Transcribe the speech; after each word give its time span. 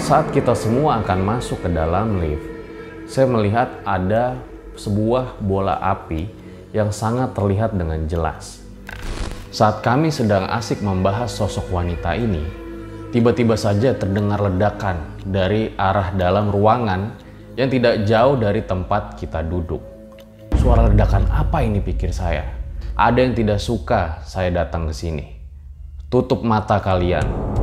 Saat 0.00 0.32
kita 0.32 0.56
semua 0.56 1.04
akan 1.04 1.20
masuk 1.20 1.60
ke 1.60 1.68
dalam 1.68 2.24
lift, 2.24 2.40
saya 3.04 3.28
melihat 3.28 3.68
ada 3.84 4.40
sebuah 4.72 5.36
bola 5.44 5.76
api 5.76 6.24
yang 6.72 6.88
sangat 6.88 7.36
terlihat 7.36 7.76
dengan 7.76 8.08
jelas. 8.08 8.64
Saat 9.52 9.84
kami 9.84 10.08
sedang 10.08 10.48
asik 10.48 10.80
membahas 10.80 11.28
sosok 11.28 11.68
wanita 11.68 12.16
ini, 12.16 12.40
tiba-tiba 13.12 13.60
saja 13.60 13.92
terdengar 13.92 14.40
ledakan 14.40 15.20
dari 15.20 15.76
arah 15.76 16.16
dalam 16.16 16.48
ruangan 16.48 17.12
yang 17.60 17.68
tidak 17.68 18.08
jauh 18.08 18.40
dari 18.40 18.64
tempat 18.64 19.20
kita 19.20 19.44
duduk. 19.44 19.84
Suara 20.56 20.88
ledakan 20.88 21.28
apa 21.28 21.60
ini 21.60 21.84
pikir 21.84 22.08
saya? 22.08 22.48
Ada 22.96 23.20
yang 23.20 23.36
tidak 23.36 23.60
suka 23.60 24.24
saya 24.24 24.48
datang 24.48 24.88
ke 24.88 24.96
sini. 24.96 25.28
Tutup 26.08 26.40
mata 26.40 26.80
kalian. 26.80 27.59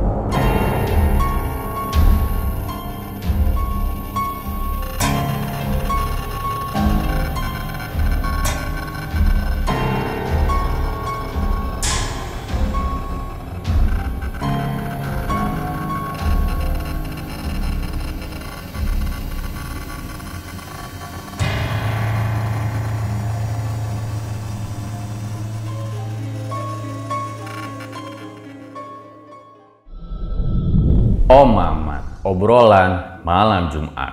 Obrolan 32.68 33.24
malam 33.24 33.72
Jumat. 33.72 34.12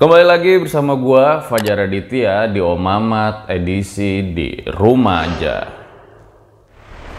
Kembali 0.00 0.24
lagi 0.24 0.56
bersama 0.56 0.96
gua 0.96 1.44
Fajar 1.44 1.84
Aditya 1.84 2.48
di 2.48 2.64
Om 2.64 2.80
Mamat 2.80 3.52
edisi 3.52 4.24
di 4.32 4.64
rumah 4.72 5.28
aja. 5.28 5.68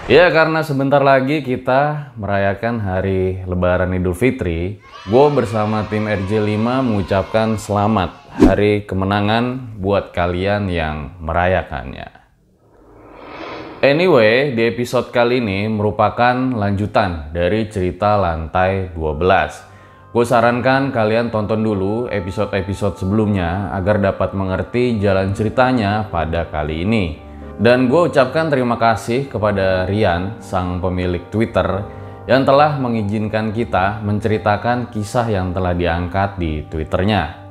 Ya 0.09 0.25
karena 0.33 0.66
sebentar 0.66 1.05
lagi 1.05 1.45
kita 1.45 2.17
merayakan 2.17 2.81
hari 2.81 3.45
Lebaran 3.45 3.94
Idul 3.94 4.17
Fitri, 4.17 4.81
gue 5.05 5.25
bersama 5.30 5.86
tim 5.86 6.09
RJ5 6.09 6.66
mengucapkan 6.81 7.53
selamat 7.61 8.17
hari 8.42 8.89
kemenangan 8.89 9.77
buat 9.77 10.17
kalian 10.17 10.66
yang 10.73 11.14
merayakannya. 11.22 12.09
Anyway, 13.86 14.58
di 14.58 14.66
episode 14.66 15.14
kali 15.14 15.38
ini 15.38 15.70
merupakan 15.70 16.33
lanjutan 16.58 17.30
dari 17.30 17.70
cerita 17.70 18.17
lantai 18.17 18.97
12. 18.97 19.77
Gue 20.08 20.23
sarankan 20.23 20.95
kalian 20.95 21.36
tonton 21.36 21.59
dulu 21.59 22.08
episode-episode 22.08 22.95
sebelumnya 22.95 23.75
agar 23.75 24.00
dapat 24.00 24.31
mengerti 24.31 25.03
jalan 25.03 25.36
ceritanya 25.36 26.08
pada 26.08 26.47
kali 26.47 26.88
ini. 26.88 27.19
Dan 27.59 27.91
gue 27.91 28.08
ucapkan 28.08 28.47
terima 28.47 28.80
kasih 28.80 29.27
kepada 29.27 29.83
Rian, 29.83 30.39
sang 30.39 30.80
pemilik 30.80 31.27
Twitter, 31.27 31.83
yang 32.23 32.47
telah 32.47 32.80
mengizinkan 32.80 33.52
kita 33.52 33.99
menceritakan 33.99 34.95
kisah 34.95 35.27
yang 35.27 35.52
telah 35.52 35.75
diangkat 35.75 36.39
di 36.39 36.64
Twitternya. 36.71 37.44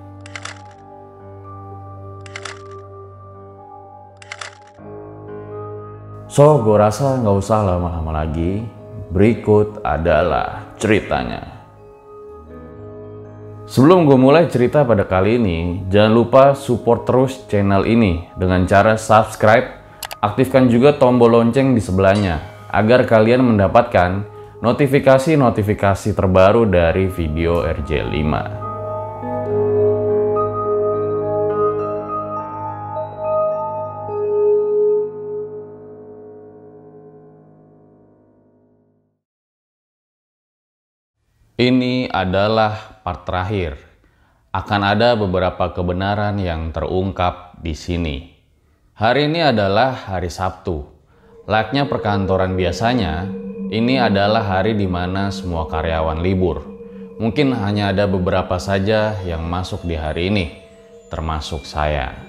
So, 6.33 6.65
gue 6.65 6.77
rasa 6.81 7.21
nggak 7.21 7.37
usah 7.37 7.61
lama-lama 7.69 8.25
lagi. 8.25 8.65
Berikut 9.13 9.85
adalah 9.85 10.73
ceritanya. 10.81 11.56
Sebelum 13.67 14.07
gue 14.07 14.15
mulai 14.15 14.47
cerita 14.47 14.87
pada 14.87 15.03
kali 15.03 15.43
ini, 15.43 15.83
jangan 15.91 16.13
lupa 16.15 16.45
support 16.55 17.03
terus 17.03 17.43
channel 17.51 17.83
ini 17.83 18.31
dengan 18.39 18.63
cara 18.63 18.95
subscribe, 18.95 19.83
aktifkan 20.23 20.71
juga 20.71 20.95
tombol 20.95 21.35
lonceng 21.35 21.75
di 21.75 21.83
sebelahnya 21.83 22.39
agar 22.71 23.03
kalian 23.03 23.43
mendapatkan 23.43 24.23
notifikasi-notifikasi 24.63 26.15
terbaru 26.15 26.63
dari 26.71 27.11
video 27.11 27.67
RJ5. 27.67 28.66
Ini 41.57 42.13
adalah 42.13 43.01
part 43.01 43.25
terakhir. 43.25 43.81
Akan 44.53 44.85
ada 44.85 45.17
beberapa 45.17 45.73
kebenaran 45.73 46.37
yang 46.37 46.69
terungkap 46.69 47.57
di 47.65 47.73
sini. 47.73 48.29
Hari 48.93 49.33
ini 49.33 49.41
adalah 49.41 50.13
hari 50.13 50.29
Sabtu. 50.29 50.85
Layaknya 51.49 51.89
perkantoran 51.89 52.61
biasanya, 52.61 53.25
ini 53.73 53.97
adalah 53.97 54.45
hari 54.45 54.77
di 54.77 54.85
mana 54.85 55.33
semua 55.33 55.65
karyawan 55.65 56.21
libur. 56.21 56.61
Mungkin 57.17 57.57
hanya 57.57 57.89
ada 57.89 58.05
beberapa 58.05 58.61
saja 58.61 59.17
yang 59.25 59.41
masuk 59.49 59.81
di 59.89 59.97
hari 59.97 60.29
ini, 60.29 60.61
termasuk 61.09 61.65
saya. 61.65 62.26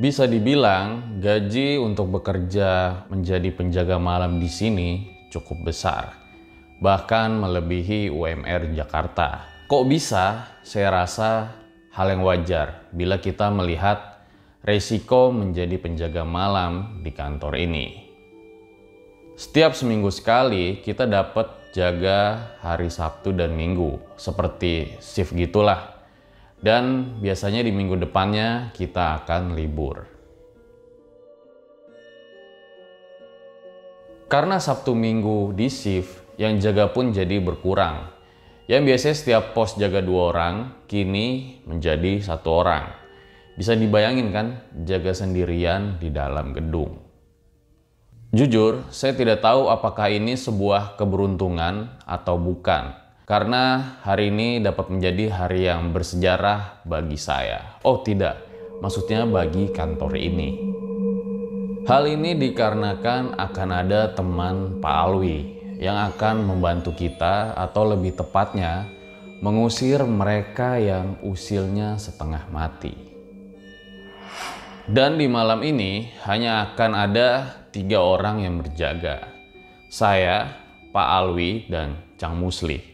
Bisa 0.00 0.24
dibilang 0.24 1.20
gaji 1.20 1.76
untuk 1.76 2.08
bekerja 2.08 3.04
menjadi 3.12 3.52
penjaga 3.52 4.00
malam 4.00 4.40
di 4.40 4.48
sini 4.48 5.04
cukup 5.28 5.68
besar, 5.68 6.16
bahkan 6.80 7.36
melebihi 7.36 8.08
UMR 8.08 8.72
Jakarta. 8.72 9.44
Kok 9.68 9.84
bisa? 9.84 10.56
Saya 10.64 11.04
rasa 11.04 11.52
hal 11.92 12.16
yang 12.16 12.24
wajar 12.24 12.88
bila 12.96 13.20
kita 13.20 13.52
melihat 13.52 14.24
resiko 14.64 15.36
menjadi 15.36 15.76
penjaga 15.76 16.24
malam 16.24 17.04
di 17.04 17.12
kantor 17.12 17.60
ini. 17.60 18.08
Setiap 19.36 19.76
seminggu 19.76 20.08
sekali 20.08 20.80
kita 20.80 21.04
dapat 21.04 21.76
jaga 21.76 22.56
hari 22.64 22.88
Sabtu 22.88 23.36
dan 23.36 23.52
Minggu, 23.52 24.00
seperti 24.16 24.96
shift 24.96 25.36
gitulah 25.36 25.99
dan 26.60 27.16
biasanya 27.24 27.64
di 27.64 27.72
minggu 27.72 27.96
depannya 27.96 28.72
kita 28.76 29.24
akan 29.24 29.56
libur. 29.56 30.04
Karena 34.30 34.62
Sabtu 34.62 34.94
Minggu 34.94 35.50
di 35.56 35.66
shift, 35.66 36.38
yang 36.38 36.62
jaga 36.62 36.94
pun 36.94 37.10
jadi 37.10 37.42
berkurang. 37.42 38.14
Yang 38.70 38.82
biasanya 38.86 39.16
setiap 39.18 39.44
pos 39.58 39.74
jaga 39.74 39.98
dua 39.98 40.30
orang, 40.30 40.86
kini 40.86 41.58
menjadi 41.66 42.22
satu 42.22 42.62
orang. 42.62 42.86
Bisa 43.58 43.74
dibayangin 43.74 44.30
kan, 44.30 44.62
jaga 44.86 45.10
sendirian 45.10 45.98
di 45.98 46.14
dalam 46.14 46.54
gedung. 46.54 47.02
Jujur, 48.30 48.86
saya 48.94 49.18
tidak 49.18 49.42
tahu 49.42 49.66
apakah 49.66 50.06
ini 50.06 50.38
sebuah 50.38 50.94
keberuntungan 50.94 51.98
atau 52.06 52.38
bukan 52.38 52.94
karena 53.30 53.94
hari 54.02 54.34
ini 54.34 54.58
dapat 54.58 54.90
menjadi 54.90 55.30
hari 55.30 55.70
yang 55.70 55.94
bersejarah 55.94 56.82
bagi 56.82 57.14
saya. 57.14 57.78
Oh 57.86 58.02
tidak, 58.02 58.42
maksudnya 58.82 59.22
bagi 59.22 59.70
kantor 59.70 60.18
ini. 60.18 60.58
Hal 61.86 62.10
ini 62.10 62.34
dikarenakan 62.34 63.38
akan 63.38 63.68
ada 63.70 64.10
teman 64.18 64.82
Pak 64.82 64.96
Alwi 65.06 65.62
yang 65.78 65.94
akan 66.10 66.42
membantu 66.42 66.90
kita 66.90 67.54
atau 67.54 67.94
lebih 67.94 68.18
tepatnya 68.18 68.90
mengusir 69.46 70.02
mereka 70.02 70.82
yang 70.82 71.22
usilnya 71.22 72.02
setengah 72.02 72.50
mati. 72.50 72.98
Dan 74.90 75.22
di 75.22 75.30
malam 75.30 75.62
ini 75.62 76.10
hanya 76.26 76.74
akan 76.74 76.92
ada 76.98 77.62
tiga 77.70 78.02
orang 78.02 78.42
yang 78.42 78.58
berjaga. 78.58 79.30
Saya, 79.86 80.50
Pak 80.90 81.08
Alwi, 81.22 81.70
dan 81.70 81.94
Cang 82.18 82.34
Musli. 82.34 82.89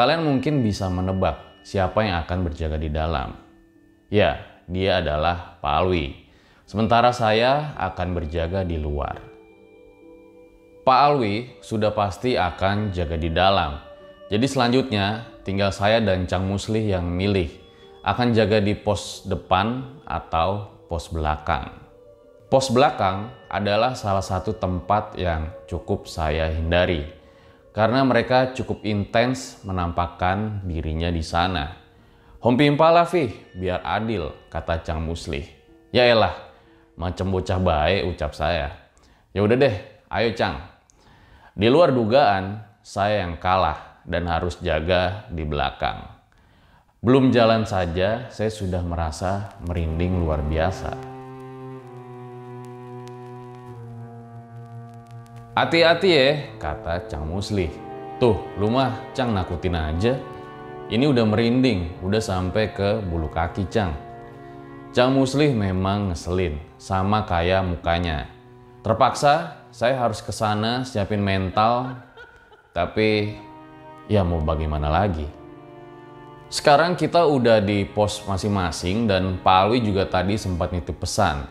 Kalian 0.00 0.24
mungkin 0.24 0.64
bisa 0.64 0.88
menebak 0.88 1.60
siapa 1.60 2.00
yang 2.00 2.24
akan 2.24 2.48
berjaga 2.48 2.80
di 2.80 2.88
dalam. 2.88 3.36
Ya, 4.08 4.40
dia 4.64 5.04
adalah 5.04 5.60
Pak 5.60 5.74
Alwi. 5.76 6.16
Sementara 6.64 7.12
saya 7.12 7.76
akan 7.76 8.16
berjaga 8.16 8.64
di 8.64 8.80
luar. 8.80 9.20
Pak 10.88 11.00
Alwi 11.04 11.52
sudah 11.60 11.92
pasti 11.92 12.32
akan 12.32 12.96
jaga 12.96 13.20
di 13.20 13.28
dalam. 13.28 13.76
Jadi 14.32 14.48
selanjutnya 14.48 15.36
tinggal 15.44 15.68
saya 15.68 16.00
dan 16.00 16.24
Cang 16.24 16.48
Muslih 16.48 16.96
yang 16.96 17.04
milih 17.04 17.52
akan 18.00 18.32
jaga 18.32 18.56
di 18.56 18.72
pos 18.72 19.28
depan 19.28 20.00
atau 20.08 20.80
pos 20.88 21.12
belakang. 21.12 21.76
Pos 22.48 22.72
belakang 22.72 23.28
adalah 23.52 23.92
salah 23.92 24.24
satu 24.24 24.56
tempat 24.56 25.20
yang 25.20 25.52
cukup 25.68 26.08
saya 26.08 26.48
hindari 26.48 27.19
karena 27.70 28.02
mereka 28.02 28.50
cukup 28.50 28.82
intens 28.82 29.62
menampakkan 29.62 30.66
dirinya 30.66 31.10
di 31.10 31.22
sana. 31.22 31.78
Hompi 32.40 32.66
impala 32.66 33.04
fi, 33.04 33.30
biar 33.52 33.84
adil, 33.84 34.32
kata 34.48 34.80
Cang 34.80 35.04
Muslih. 35.04 35.44
Ya 35.92 36.08
elah, 36.08 36.32
macam 36.96 37.30
bocah 37.30 37.60
baik 37.60 38.16
ucap 38.16 38.32
saya. 38.32 38.72
Ya 39.36 39.44
udah 39.44 39.56
deh, 39.60 39.76
ayo 40.08 40.30
Cang. 40.34 40.56
Di 41.52 41.68
luar 41.68 41.92
dugaan, 41.92 42.64
saya 42.80 43.28
yang 43.28 43.36
kalah 43.36 44.02
dan 44.08 44.24
harus 44.26 44.56
jaga 44.64 45.28
di 45.28 45.44
belakang. 45.44 46.08
Belum 47.04 47.28
jalan 47.28 47.68
saja, 47.68 48.32
saya 48.32 48.50
sudah 48.52 48.80
merasa 48.84 49.56
merinding 49.64 50.20
luar 50.20 50.40
biasa. 50.44 51.19
Hati-hati 55.50 56.08
ya, 56.14 56.26
kata 56.62 57.10
Cang 57.10 57.26
Musli. 57.26 57.66
Tuh, 58.22 58.38
lu 58.54 58.70
mah 58.70 59.10
Cang 59.10 59.34
nakutin 59.34 59.74
aja. 59.74 60.14
Ini 60.86 61.10
udah 61.10 61.26
merinding, 61.26 61.98
udah 62.06 62.22
sampai 62.22 62.70
ke 62.70 63.02
bulu 63.02 63.26
kaki 63.26 63.66
Cang. 63.66 63.90
Cang 64.94 65.10
Musli 65.10 65.50
memang 65.50 66.14
ngeselin, 66.14 66.54
sama 66.78 67.26
kayak 67.26 67.66
mukanya. 67.66 68.30
Terpaksa 68.86 69.66
saya 69.74 69.98
harus 69.98 70.22
ke 70.22 70.30
sana 70.30 70.86
siapin 70.86 71.18
mental, 71.18 71.98
tapi 72.70 73.34
ya 74.06 74.22
mau 74.22 74.38
bagaimana 74.38 74.86
lagi. 74.86 75.26
Sekarang 76.46 76.94
kita 76.94 77.26
udah 77.26 77.58
di 77.58 77.82
pos 77.90 78.22
masing-masing 78.22 79.10
dan 79.10 79.42
Pak 79.42 79.66
Alwi 79.66 79.82
juga 79.82 80.06
tadi 80.06 80.38
sempat 80.38 80.70
nitip 80.70 80.98
pesan. 80.98 81.46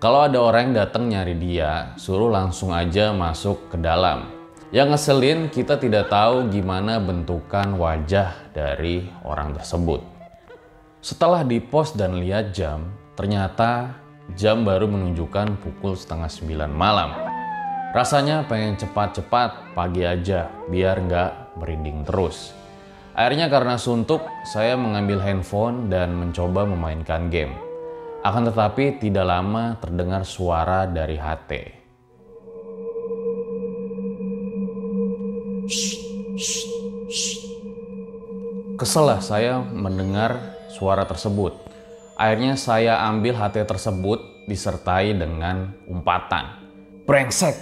Kalau 0.00 0.24
ada 0.24 0.40
orang 0.40 0.72
yang 0.72 0.76
datang 0.80 1.12
nyari 1.12 1.36
dia, 1.36 1.92
suruh 2.00 2.32
langsung 2.32 2.72
aja 2.72 3.12
masuk 3.12 3.68
ke 3.68 3.76
dalam. 3.76 4.32
Yang 4.72 4.96
ngeselin 4.96 5.40
kita 5.52 5.76
tidak 5.76 6.08
tahu 6.08 6.48
gimana 6.48 6.96
bentukan 6.96 7.76
wajah 7.76 8.32
dari 8.56 9.04
orang 9.28 9.52
tersebut. 9.52 10.00
Setelah 11.04 11.44
di 11.44 11.60
pos 11.60 11.92
dan 11.92 12.16
lihat 12.16 12.56
jam, 12.56 12.88
ternyata 13.12 13.92
jam 14.32 14.64
baru 14.64 14.88
menunjukkan 14.88 15.60
pukul 15.60 15.92
setengah 15.92 16.32
sembilan 16.32 16.72
malam. 16.72 17.12
Rasanya 17.92 18.48
pengen 18.48 18.80
cepat-cepat 18.80 19.76
pagi 19.76 20.08
aja 20.08 20.48
biar 20.72 20.96
nggak 20.96 21.60
merinding 21.60 22.08
terus. 22.08 22.56
Akhirnya 23.12 23.52
karena 23.52 23.76
suntuk, 23.76 24.24
saya 24.48 24.80
mengambil 24.80 25.20
handphone 25.20 25.92
dan 25.92 26.16
mencoba 26.16 26.64
memainkan 26.64 27.28
game. 27.28 27.52
Akan 28.20 28.44
tetapi 28.44 29.00
tidak 29.00 29.24
lama 29.24 29.80
terdengar 29.80 30.28
suara 30.28 30.84
dari 30.84 31.16
HT. 31.16 31.52
Kesel 38.76 39.04
lah 39.08 39.24
saya 39.24 39.64
mendengar 39.64 40.36
suara 40.68 41.08
tersebut. 41.08 41.56
Akhirnya 42.20 42.60
saya 42.60 43.00
ambil 43.08 43.40
HT 43.40 43.64
tersebut 43.64 44.20
disertai 44.44 45.16
dengan 45.16 45.72
umpatan. 45.88 46.60
Brengsek! 47.08 47.56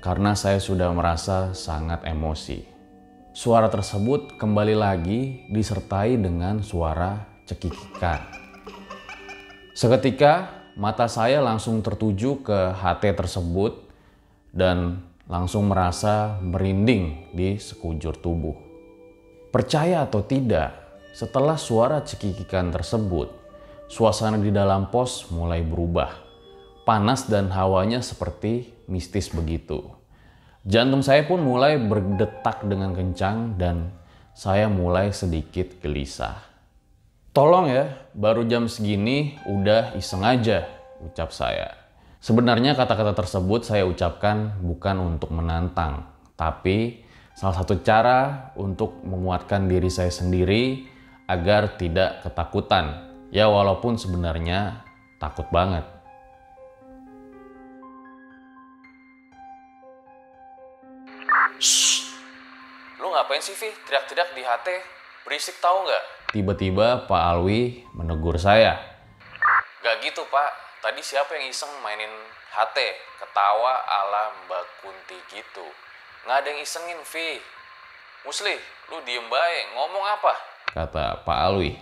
Karena 0.00 0.32
saya 0.32 0.56
sudah 0.56 0.96
merasa 0.96 1.52
sangat 1.52 2.08
emosi. 2.08 2.64
Suara 3.36 3.68
tersebut 3.68 4.40
kembali 4.40 4.72
lagi 4.80 5.44
disertai 5.52 6.16
dengan 6.16 6.64
suara 6.64 7.44
cekikikan. 7.44 8.39
Seketika 9.80 10.60
mata 10.76 11.08
saya 11.08 11.40
langsung 11.40 11.80
tertuju 11.80 12.44
ke 12.44 12.76
HT 12.76 13.16
tersebut 13.16 13.80
dan 14.52 15.00
langsung 15.24 15.72
merasa 15.72 16.36
merinding 16.44 17.32
di 17.32 17.56
sekujur 17.56 18.12
tubuh. 18.20 18.52
Percaya 19.48 20.04
atau 20.04 20.20
tidak, 20.20 20.76
setelah 21.16 21.56
suara 21.56 22.04
cekikikan 22.04 22.68
tersebut, 22.68 23.32
suasana 23.88 24.36
di 24.36 24.52
dalam 24.52 24.92
pos 24.92 25.32
mulai 25.32 25.64
berubah. 25.64 26.12
Panas 26.84 27.24
dan 27.24 27.48
hawanya 27.48 28.04
seperti 28.04 28.68
mistis 28.84 29.32
begitu. 29.32 29.80
Jantung 30.60 31.00
saya 31.00 31.24
pun 31.24 31.40
mulai 31.40 31.80
berdetak 31.80 32.68
dengan 32.68 32.92
kencang 32.92 33.56
dan 33.56 33.96
saya 34.36 34.68
mulai 34.68 35.08
sedikit 35.08 35.80
gelisah. 35.80 36.49
Tolong 37.30 37.70
ya, 37.70 38.10
baru 38.10 38.42
jam 38.42 38.66
segini 38.66 39.38
udah 39.46 39.94
iseng 39.94 40.26
aja, 40.26 40.66
ucap 40.98 41.30
saya. 41.30 41.78
Sebenarnya 42.18 42.74
kata-kata 42.74 43.14
tersebut 43.14 43.62
saya 43.62 43.86
ucapkan 43.86 44.58
bukan 44.58 44.98
untuk 44.98 45.30
menantang, 45.30 46.10
tapi 46.34 47.06
salah 47.38 47.54
satu 47.54 47.86
cara 47.86 48.50
untuk 48.58 48.98
menguatkan 49.06 49.70
diri 49.70 49.86
saya 49.86 50.10
sendiri 50.10 50.90
agar 51.30 51.78
tidak 51.78 52.26
ketakutan. 52.26 53.14
Ya 53.30 53.46
walaupun 53.46 53.94
sebenarnya 53.94 54.82
takut 55.22 55.46
banget. 55.54 55.86
Shh. 61.62 62.10
Lu 62.98 63.14
ngapain 63.14 63.38
sih, 63.38 63.54
Vi? 63.54 63.70
Teriak-teriak 63.86 64.34
di 64.34 64.42
HT. 64.42 64.68
Berisik 65.22 65.62
tahu 65.62 65.86
nggak? 65.86 66.19
Tiba-tiba 66.30 67.10
Pak 67.10 67.22
Alwi 67.34 67.82
menegur 67.94 68.38
saya. 68.38 68.78
Gak 69.82 69.96
gitu, 70.06 70.22
Pak. 70.30 70.50
Tadi 70.80 71.02
siapa 71.02 71.34
yang 71.36 71.50
iseng 71.50 71.70
mainin 71.82 72.10
HT? 72.54 72.78
Ketawa 73.18 73.74
ala 73.84 74.32
Mbak 74.46 74.64
Kunti 74.80 75.18
gitu. 75.28 75.66
Nggak 76.24 76.36
ada 76.40 76.48
yang 76.54 76.60
isengin, 76.62 77.00
Vi. 77.02 77.42
Musli, 78.24 78.56
lu 78.88 79.02
diem 79.04 79.26
baik. 79.26 79.64
Ngomong 79.76 80.04
apa? 80.06 80.50
kata 80.70 81.26
Pak 81.26 81.38
Alwi. 81.50 81.74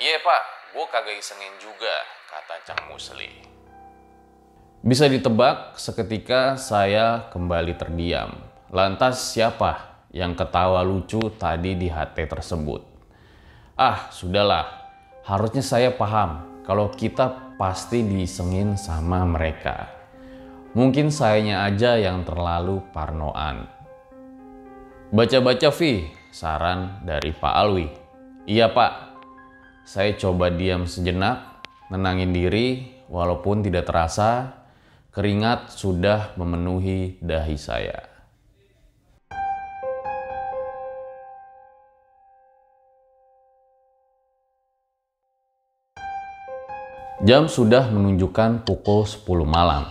Iya 0.00 0.16
pak, 0.24 0.42
gue 0.72 0.86
kagak 0.88 1.16
isengin 1.20 1.52
juga, 1.60 1.92
kata 2.32 2.54
Cang 2.64 2.88
Musli. 2.88 3.28
Bisa 4.80 5.04
ditebak 5.04 5.76
seketika 5.76 6.56
saya 6.56 7.28
kembali 7.28 7.76
terdiam. 7.76 8.32
Lantas 8.72 9.36
siapa 9.36 10.00
yang 10.08 10.32
ketawa 10.32 10.80
lucu 10.80 11.20
tadi 11.36 11.76
di 11.76 11.92
HT 11.92 12.16
tersebut? 12.16 12.89
Ah, 13.80 14.12
sudahlah. 14.12 14.92
Harusnya 15.24 15.64
saya 15.64 15.88
paham 15.88 16.60
kalau 16.68 16.92
kita 16.92 17.56
pasti 17.56 18.04
diisengin 18.04 18.76
sama 18.76 19.24
mereka. 19.24 19.88
Mungkin 20.76 21.08
sayanya 21.08 21.64
aja 21.64 21.96
yang 21.96 22.20
terlalu 22.28 22.84
parnoan. 22.92 23.64
Baca-baca 25.08 25.72
Vi, 25.72 26.12
saran 26.28 27.00
dari 27.08 27.32
Pak 27.32 27.54
Alwi. 27.56 27.88
Iya 28.44 28.68
Pak, 28.68 28.92
saya 29.88 30.12
coba 30.12 30.52
diam 30.52 30.84
sejenak, 30.84 31.64
menangin 31.88 32.36
diri, 32.36 33.00
walaupun 33.08 33.64
tidak 33.64 33.88
terasa, 33.88 34.60
keringat 35.08 35.72
sudah 35.72 36.36
memenuhi 36.36 37.16
dahi 37.24 37.56
saya. 37.56 38.19
Jam 47.20 47.52
sudah 47.52 47.92
menunjukkan 47.92 48.64
pukul 48.64 49.04
10 49.04 49.44
malam. 49.44 49.84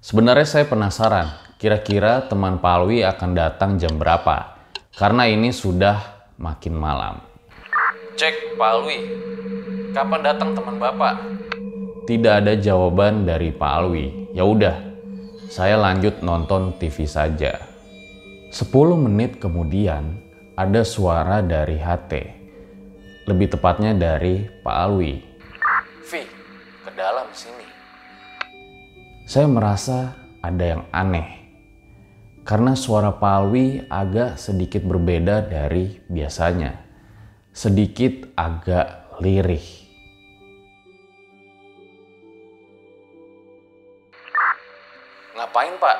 Sebenarnya 0.00 0.48
saya 0.48 0.64
penasaran, 0.64 1.28
kira-kira 1.60 2.24
teman 2.24 2.56
Pak 2.56 2.72
Alwi 2.72 3.04
akan 3.04 3.36
datang 3.36 3.76
jam 3.76 4.00
berapa? 4.00 4.56
Karena 4.96 5.28
ini 5.28 5.52
sudah 5.52 6.00
makin 6.40 6.72
malam. 6.72 7.20
Cek 8.16 8.56
Pak 8.56 8.70
Alwi, 8.72 8.96
kapan 9.92 10.20
datang 10.24 10.56
teman 10.56 10.80
Bapak? 10.80 11.20
Tidak 12.08 12.32
ada 12.40 12.56
jawaban 12.56 13.28
dari 13.28 13.52
Pak 13.52 13.72
Alwi. 13.76 14.32
Ya 14.32 14.48
udah, 14.48 14.80
saya 15.52 15.76
lanjut 15.76 16.24
nonton 16.24 16.80
TV 16.80 17.04
saja. 17.04 17.60
10 18.56 18.72
menit 18.96 19.36
kemudian 19.36 20.16
ada 20.56 20.80
suara 20.88 21.44
dari 21.44 21.76
HT. 21.76 22.12
Lebih 23.28 23.52
tepatnya 23.52 23.92
dari 23.92 24.48
Pak 24.64 24.76
Alwi. 24.80 25.29
Dalam 27.00 27.32
sini. 27.32 27.64
Saya 29.24 29.48
merasa 29.48 30.12
ada 30.44 30.60
yang 30.60 30.84
aneh 30.92 31.24
karena 32.44 32.76
suara 32.76 33.16
Palwi 33.16 33.88
agak 33.88 34.36
sedikit 34.36 34.84
berbeda 34.84 35.48
dari 35.48 35.96
biasanya. 36.12 36.76
Sedikit 37.56 38.28
agak 38.36 39.16
lirih. 39.24 39.64
Ngapain 45.40 45.74
pak? 45.80 45.98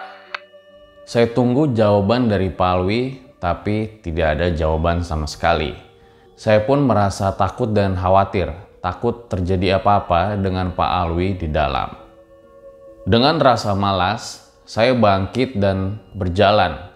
Saya 1.09 1.33
tunggu 1.33 1.73
jawaban 1.73 2.28
dari 2.28 2.52
Palwi, 2.52 3.25
tapi 3.40 4.04
tidak 4.04 4.37
ada 4.37 4.52
jawaban 4.52 5.00
sama 5.00 5.25
sekali. 5.25 5.73
Saya 6.37 6.61
pun 6.61 6.85
merasa 6.85 7.33
takut 7.33 7.73
dan 7.73 7.97
khawatir, 7.97 8.52
takut 8.80 9.28
terjadi 9.28 9.80
apa-apa 9.80 10.40
dengan 10.40 10.72
Pak 10.72 10.90
Alwi 11.04 11.37
di 11.37 11.49
dalam. 11.52 11.92
Dengan 13.04 13.40
rasa 13.40 13.72
malas, 13.76 14.52
saya 14.68 14.92
bangkit 14.96 15.56
dan 15.56 16.00
berjalan 16.16 16.90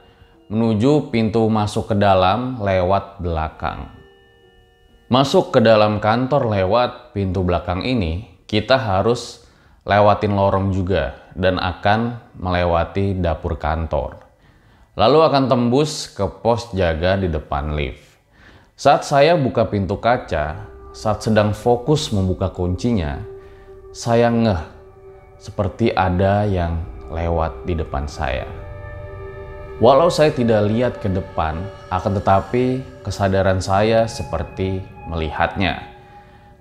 menuju 0.53 1.09
pintu 1.09 1.49
masuk 1.49 1.93
ke 1.93 1.97
dalam 1.97 2.61
lewat 2.61 3.21
belakang. 3.21 3.89
Masuk 5.09 5.53
ke 5.53 5.61
dalam 5.61 6.01
kantor 6.01 6.53
lewat 6.53 7.17
pintu 7.17 7.45
belakang 7.45 7.85
ini, 7.85 8.45
kita 8.45 8.77
harus 8.77 9.45
lewatin 9.85 10.33
lorong 10.33 10.73
juga 10.73 11.33
dan 11.37 11.61
akan 11.61 12.33
melewati 12.41 13.17
dapur 13.21 13.61
kantor. 13.61 14.25
lalu 14.95 15.27
akan 15.27 15.51
tembus 15.51 16.07
ke 16.07 16.23
pos 16.39 16.71
jaga 16.71 17.19
di 17.19 17.27
depan 17.27 17.75
lift. 17.75 18.15
Saat 18.79 19.03
saya 19.03 19.35
buka 19.35 19.67
pintu 19.67 19.99
kaca, 19.99 20.74
saat 20.95 21.27
sedang 21.27 21.51
fokus 21.51 22.15
membuka 22.15 22.55
kuncinya, 22.55 23.19
saya 23.91 24.31
ngeh 24.31 24.63
seperti 25.43 25.91
ada 25.91 26.47
yang 26.47 26.79
lewat 27.11 27.67
di 27.67 27.75
depan 27.75 28.07
saya. 28.07 28.47
Walau 29.83 30.07
saya 30.07 30.31
tidak 30.31 30.71
lihat 30.71 31.03
ke 31.03 31.11
depan, 31.11 31.67
akan 31.91 32.23
tetapi 32.23 32.87
kesadaran 33.03 33.59
saya 33.59 34.07
seperti 34.07 34.79
melihatnya. 35.11 35.83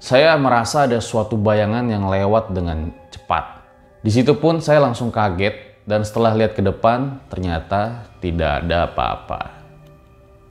Saya 0.01 0.33
merasa 0.33 0.89
ada 0.89 0.97
suatu 0.97 1.37
bayangan 1.37 1.85
yang 1.85 2.09
lewat 2.09 2.49
dengan 2.57 2.89
cepat. 3.13 3.61
Di 4.01 4.09
situ 4.09 4.33
pun 4.33 4.57
saya 4.57 4.81
langsung 4.81 5.13
kaget 5.13 5.85
dan 5.85 6.01
setelah 6.01 6.33
lihat 6.33 6.57
ke 6.57 6.65
depan 6.65 7.21
ternyata 7.29 8.09
tidak 8.17 8.65
ada 8.65 8.89
apa-apa. 8.89 9.61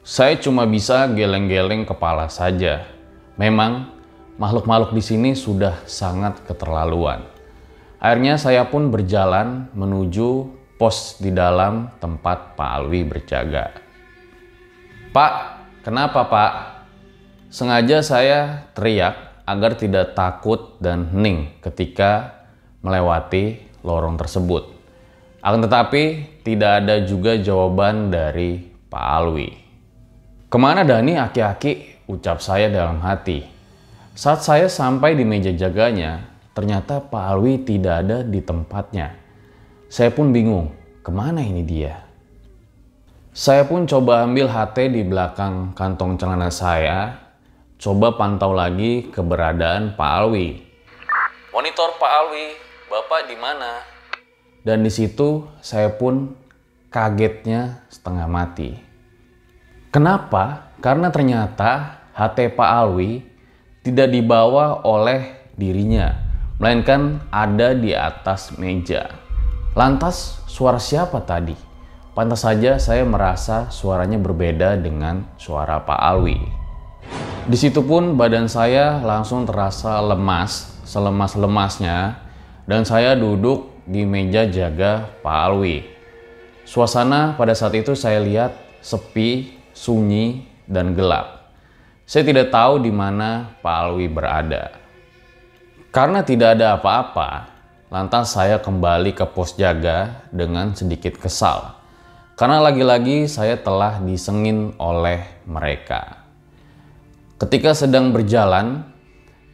Saya 0.06 0.38
cuma 0.38 0.70
bisa 0.70 1.10
geleng-geleng 1.10 1.82
kepala 1.82 2.30
saja. 2.30 3.01
Memang 3.42 3.90
makhluk-makhluk 4.38 4.94
di 4.94 5.02
sini 5.02 5.34
sudah 5.34 5.82
sangat 5.90 6.46
keterlaluan. 6.46 7.26
Akhirnya 7.98 8.38
saya 8.38 8.70
pun 8.70 8.86
berjalan 8.94 9.66
menuju 9.74 10.46
pos 10.78 11.18
di 11.18 11.34
dalam 11.34 11.90
tempat 11.98 12.54
Pak 12.54 12.70
Alwi 12.78 13.02
berjaga. 13.02 13.74
Pak, 15.10 15.32
kenapa 15.82 16.22
Pak? 16.30 16.52
Sengaja 17.50 17.98
saya 18.06 18.70
teriak 18.78 19.42
agar 19.42 19.74
tidak 19.74 20.14
takut 20.14 20.78
dan 20.78 21.10
hening 21.10 21.50
ketika 21.58 22.46
melewati 22.78 23.58
lorong 23.82 24.14
tersebut. 24.22 24.70
Akan 25.42 25.66
tetapi 25.66 26.30
tidak 26.46 26.86
ada 26.86 27.02
juga 27.02 27.34
jawaban 27.34 28.06
dari 28.14 28.70
Pak 28.86 29.06
Alwi. 29.18 29.50
Ke 30.46 30.56
mana 30.62 30.86
Dani 30.86 31.18
aki-aki 31.18 31.91
ucap 32.12 32.44
saya 32.44 32.68
dalam 32.68 33.00
hati. 33.00 33.48
Saat 34.12 34.44
saya 34.44 34.68
sampai 34.68 35.16
di 35.16 35.24
meja 35.24 35.48
jaganya, 35.56 36.28
ternyata 36.52 37.00
Pak 37.00 37.24
Alwi 37.32 37.64
tidak 37.64 38.04
ada 38.04 38.20
di 38.20 38.44
tempatnya. 38.44 39.16
Saya 39.88 40.12
pun 40.12 40.28
bingung, 40.28 40.68
ke 41.00 41.08
mana 41.08 41.40
ini 41.40 41.64
dia? 41.64 42.04
Saya 43.32 43.64
pun 43.64 43.88
coba 43.88 44.28
ambil 44.28 44.52
HT 44.52 44.92
di 44.92 45.02
belakang 45.08 45.72
kantong 45.72 46.20
celana 46.20 46.52
saya 46.52 47.22
Coba 47.82 48.14
pantau 48.14 48.54
lagi 48.54 49.10
keberadaan 49.10 49.98
Pak 49.98 50.10
Alwi. 50.22 50.54
Monitor 51.50 51.98
Pak 51.98 52.12
Alwi, 52.14 52.54
Bapak 52.86 53.26
di 53.26 53.34
mana? 53.34 53.82
Dan 54.62 54.86
di 54.86 54.90
situ 54.94 55.50
saya 55.58 55.90
pun 55.90 56.30
kagetnya 56.94 57.82
setengah 57.90 58.30
mati. 58.30 58.78
Kenapa? 59.90 60.70
Karena 60.78 61.10
ternyata 61.10 62.01
HT 62.12 62.52
Pak 62.52 62.70
Alwi 62.70 63.24
tidak 63.82 64.12
dibawa 64.12 64.84
oleh 64.84 65.50
dirinya, 65.56 66.12
melainkan 66.60 67.24
ada 67.32 67.74
di 67.74 67.96
atas 67.96 68.54
meja. 68.60 69.10
Lantas 69.72 70.44
suara 70.46 70.76
siapa 70.76 71.24
tadi? 71.24 71.56
Pantas 72.12 72.44
saja 72.44 72.76
saya 72.76 73.08
merasa 73.08 73.72
suaranya 73.72 74.20
berbeda 74.20 74.76
dengan 74.76 75.24
suara 75.40 75.80
Pak 75.80 75.96
Alwi. 75.96 76.36
Di 77.48 77.56
situ 77.56 77.82
pun 77.82 78.14
badan 78.14 78.46
saya 78.46 79.00
langsung 79.00 79.48
terasa 79.48 79.96
lemas, 79.98 80.78
selemas-lemasnya, 80.84 82.20
dan 82.68 82.84
saya 82.84 83.16
duduk 83.16 83.72
di 83.88 84.06
meja 84.06 84.46
jaga 84.46 85.10
Pak 85.24 85.38
Alwi. 85.48 85.82
Suasana 86.62 87.34
pada 87.34 87.56
saat 87.56 87.74
itu 87.74 87.98
saya 87.98 88.22
lihat 88.22 88.54
sepi, 88.78 89.58
sunyi, 89.74 90.46
dan 90.70 90.94
gelap. 90.94 91.41
Saya 92.12 92.28
tidak 92.28 92.52
tahu 92.52 92.84
di 92.84 92.92
mana 92.92 93.56
Pak 93.64 93.72
Alwi 93.72 94.04
berada. 94.04 94.76
Karena 95.88 96.20
tidak 96.20 96.60
ada 96.60 96.76
apa-apa, 96.76 97.48
lantas 97.88 98.36
saya 98.36 98.60
kembali 98.60 99.16
ke 99.16 99.24
pos 99.32 99.56
jaga 99.56 100.20
dengan 100.28 100.76
sedikit 100.76 101.16
kesal. 101.16 101.72
Karena 102.36 102.60
lagi-lagi 102.60 103.24
saya 103.24 103.56
telah 103.56 103.96
disengin 104.04 104.76
oleh 104.76 105.24
mereka. 105.48 106.20
Ketika 107.40 107.72
sedang 107.72 108.12
berjalan, 108.12 108.84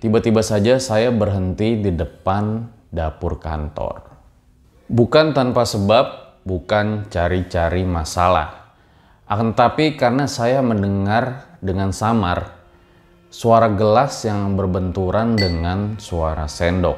tiba-tiba 0.02 0.42
saja 0.42 0.82
saya 0.82 1.14
berhenti 1.14 1.78
di 1.78 1.94
depan 1.94 2.66
dapur 2.90 3.38
kantor. 3.38 4.02
Bukan 4.90 5.30
tanpa 5.30 5.62
sebab, 5.62 6.06
bukan 6.42 7.06
cari-cari 7.06 7.86
masalah. 7.86 8.74
Akan 9.30 9.54
tetapi 9.54 9.94
karena 9.94 10.26
saya 10.26 10.58
mendengar 10.58 11.47
dengan 11.58 11.90
samar 11.90 12.58
suara 13.28 13.68
gelas 13.68 14.24
yang 14.24 14.56
berbenturan 14.56 15.36
dengan 15.36 16.00
suara 16.00 16.48
sendok. 16.48 16.96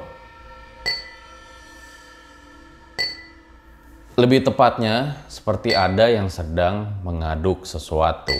Lebih 4.14 4.46
tepatnya, 4.46 5.26
seperti 5.26 5.74
ada 5.74 6.06
yang 6.06 6.30
sedang 6.30 7.02
mengaduk 7.02 7.66
sesuatu. 7.66 8.36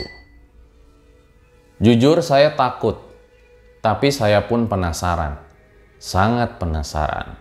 Jujur 1.81 2.21
saya 2.21 2.53
takut, 2.53 3.01
tapi 3.81 4.13
saya 4.13 4.45
pun 4.45 4.69
penasaran. 4.69 5.41
Sangat 5.97 6.61
penasaran. 6.61 7.33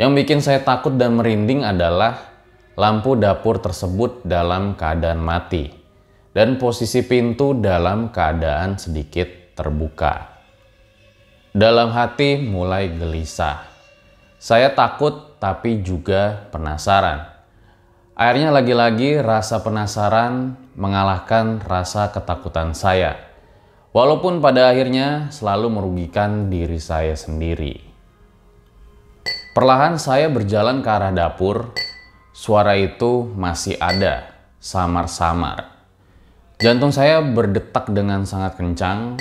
Yang 0.00 0.10
bikin 0.24 0.40
saya 0.40 0.64
takut 0.64 0.96
dan 0.96 1.20
merinding 1.20 1.68
adalah 1.68 2.32
lampu 2.80 3.12
dapur 3.12 3.60
tersebut 3.60 4.24
dalam 4.24 4.72
keadaan 4.72 5.20
mati 5.20 5.79
dan 6.30 6.58
posisi 6.58 7.02
pintu 7.02 7.56
dalam 7.58 8.14
keadaan 8.14 8.78
sedikit 8.78 9.54
terbuka. 9.58 10.40
Dalam 11.50 11.90
hati 11.90 12.38
mulai 12.38 12.90
gelisah. 12.94 13.66
Saya 14.38 14.72
takut 14.72 15.36
tapi 15.42 15.82
juga 15.82 16.48
penasaran. 16.54 17.26
Akhirnya 18.14 18.54
lagi-lagi 18.54 19.18
rasa 19.18 19.64
penasaran 19.64 20.54
mengalahkan 20.76 21.58
rasa 21.64 22.12
ketakutan 22.12 22.76
saya 22.76 23.30
Walaupun 23.90 24.38
pada 24.38 24.70
akhirnya 24.70 25.34
selalu 25.34 25.66
merugikan 25.66 26.46
diri 26.46 26.78
saya 26.78 27.18
sendiri. 27.18 27.82
Perlahan 29.50 29.98
saya 29.98 30.30
berjalan 30.30 30.78
ke 30.78 30.86
arah 30.86 31.10
dapur, 31.10 31.74
suara 32.30 32.78
itu 32.78 33.26
masih 33.34 33.74
ada, 33.82 34.30
samar-samar. 34.62 35.79
Jantung 36.60 36.92
saya 36.92 37.24
berdetak 37.24 37.88
dengan 37.88 38.28
sangat 38.28 38.60
kencang, 38.60 39.16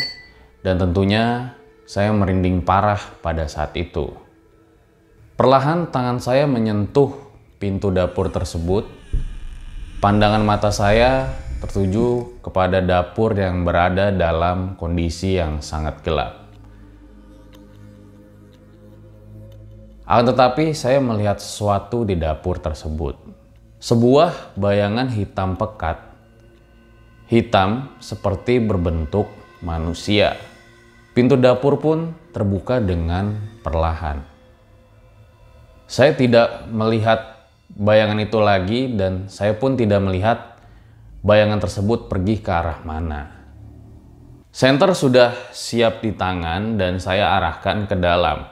dan 0.60 0.76
tentunya 0.76 1.56
saya 1.88 2.12
merinding 2.12 2.68
parah 2.68 3.00
pada 3.24 3.48
saat 3.48 3.72
itu. 3.80 4.12
Perlahan 5.40 5.88
tangan 5.88 6.20
saya 6.20 6.44
menyentuh 6.52 7.16
pintu 7.56 7.96
dapur 7.96 8.28
tersebut. 8.28 8.92
Pandangan 10.04 10.44
mata 10.44 10.68
saya 10.68 11.32
tertuju 11.64 12.44
kepada 12.44 12.84
dapur 12.84 13.32
yang 13.32 13.64
berada 13.64 14.12
dalam 14.12 14.76
kondisi 14.76 15.40
yang 15.40 15.64
sangat 15.64 16.04
gelap. 16.04 16.44
Akan 20.04 20.28
tetapi 20.28 20.76
saya 20.76 21.00
melihat 21.00 21.40
sesuatu 21.40 22.04
di 22.04 22.20
dapur 22.20 22.60
tersebut. 22.60 23.16
Sebuah 23.80 24.60
bayangan 24.60 25.08
hitam 25.08 25.56
pekat. 25.56 26.09
Hitam 27.30 27.94
seperti 28.02 28.58
berbentuk 28.58 29.30
manusia. 29.62 30.34
Pintu 31.14 31.38
dapur 31.38 31.78
pun 31.78 32.18
terbuka 32.34 32.82
dengan 32.82 33.38
perlahan. 33.62 34.26
Saya 35.86 36.18
tidak 36.18 36.66
melihat 36.74 37.46
bayangan 37.70 38.18
itu 38.18 38.42
lagi 38.42 38.82
dan 38.98 39.30
saya 39.30 39.54
pun 39.54 39.78
tidak 39.78 40.02
melihat 40.02 40.58
bayangan 41.22 41.62
tersebut 41.62 42.10
pergi 42.10 42.42
ke 42.42 42.50
arah 42.50 42.82
mana. 42.82 43.30
Senter 44.50 44.98
sudah 44.98 45.54
siap 45.54 46.02
di 46.02 46.18
tangan 46.18 46.82
dan 46.82 46.98
saya 46.98 47.38
arahkan 47.38 47.86
ke 47.86 47.94
dalam. 47.94 48.50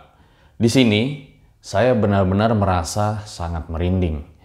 Di 0.54 0.70
sini, 0.70 1.26
saya 1.58 1.98
benar-benar 1.98 2.54
merasa 2.54 3.26
sangat 3.26 3.74
merinding. 3.74 4.37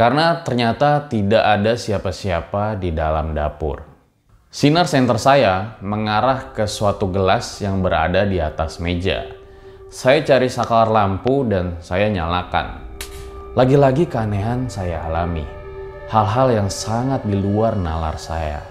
Karena 0.00 0.40
ternyata 0.40 1.04
tidak 1.12 1.44
ada 1.44 1.76
siapa-siapa 1.76 2.80
di 2.80 2.88
dalam 2.96 3.36
dapur. 3.36 3.84
Sinar 4.48 4.88
senter 4.88 5.20
saya 5.20 5.76
mengarah 5.84 6.56
ke 6.56 6.64
suatu 6.64 7.12
gelas 7.12 7.60
yang 7.60 7.84
berada 7.84 8.24
di 8.24 8.40
atas 8.40 8.80
meja. 8.80 9.28
Saya 9.92 10.24
cari 10.24 10.48
saklar 10.48 10.88
lampu 10.88 11.44
dan 11.44 11.76
saya 11.84 12.08
nyalakan. 12.08 12.80
Lagi-lagi 13.52 14.08
keanehan 14.08 14.72
saya 14.72 15.04
alami 15.04 15.60
hal-hal 16.10 16.50
yang 16.50 16.68
sangat 16.68 17.22
di 17.22 17.38
luar 17.38 17.78
nalar 17.78 18.18
saya. 18.18 18.66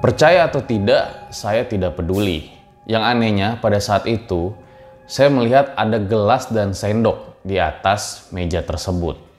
Percaya 0.00 0.48
atau 0.48 0.64
tidak, 0.64 1.28
saya 1.28 1.68
tidak 1.68 2.00
peduli. 2.00 2.48
Yang 2.88 3.04
anehnya, 3.04 3.48
pada 3.60 3.76
saat 3.80 4.08
itu 4.08 4.56
saya 5.04 5.28
melihat 5.28 5.76
ada 5.76 6.00
gelas 6.00 6.48
dan 6.48 6.72
sendok 6.72 7.36
di 7.44 7.60
atas 7.60 8.28
meja 8.32 8.64
tersebut. 8.64 9.33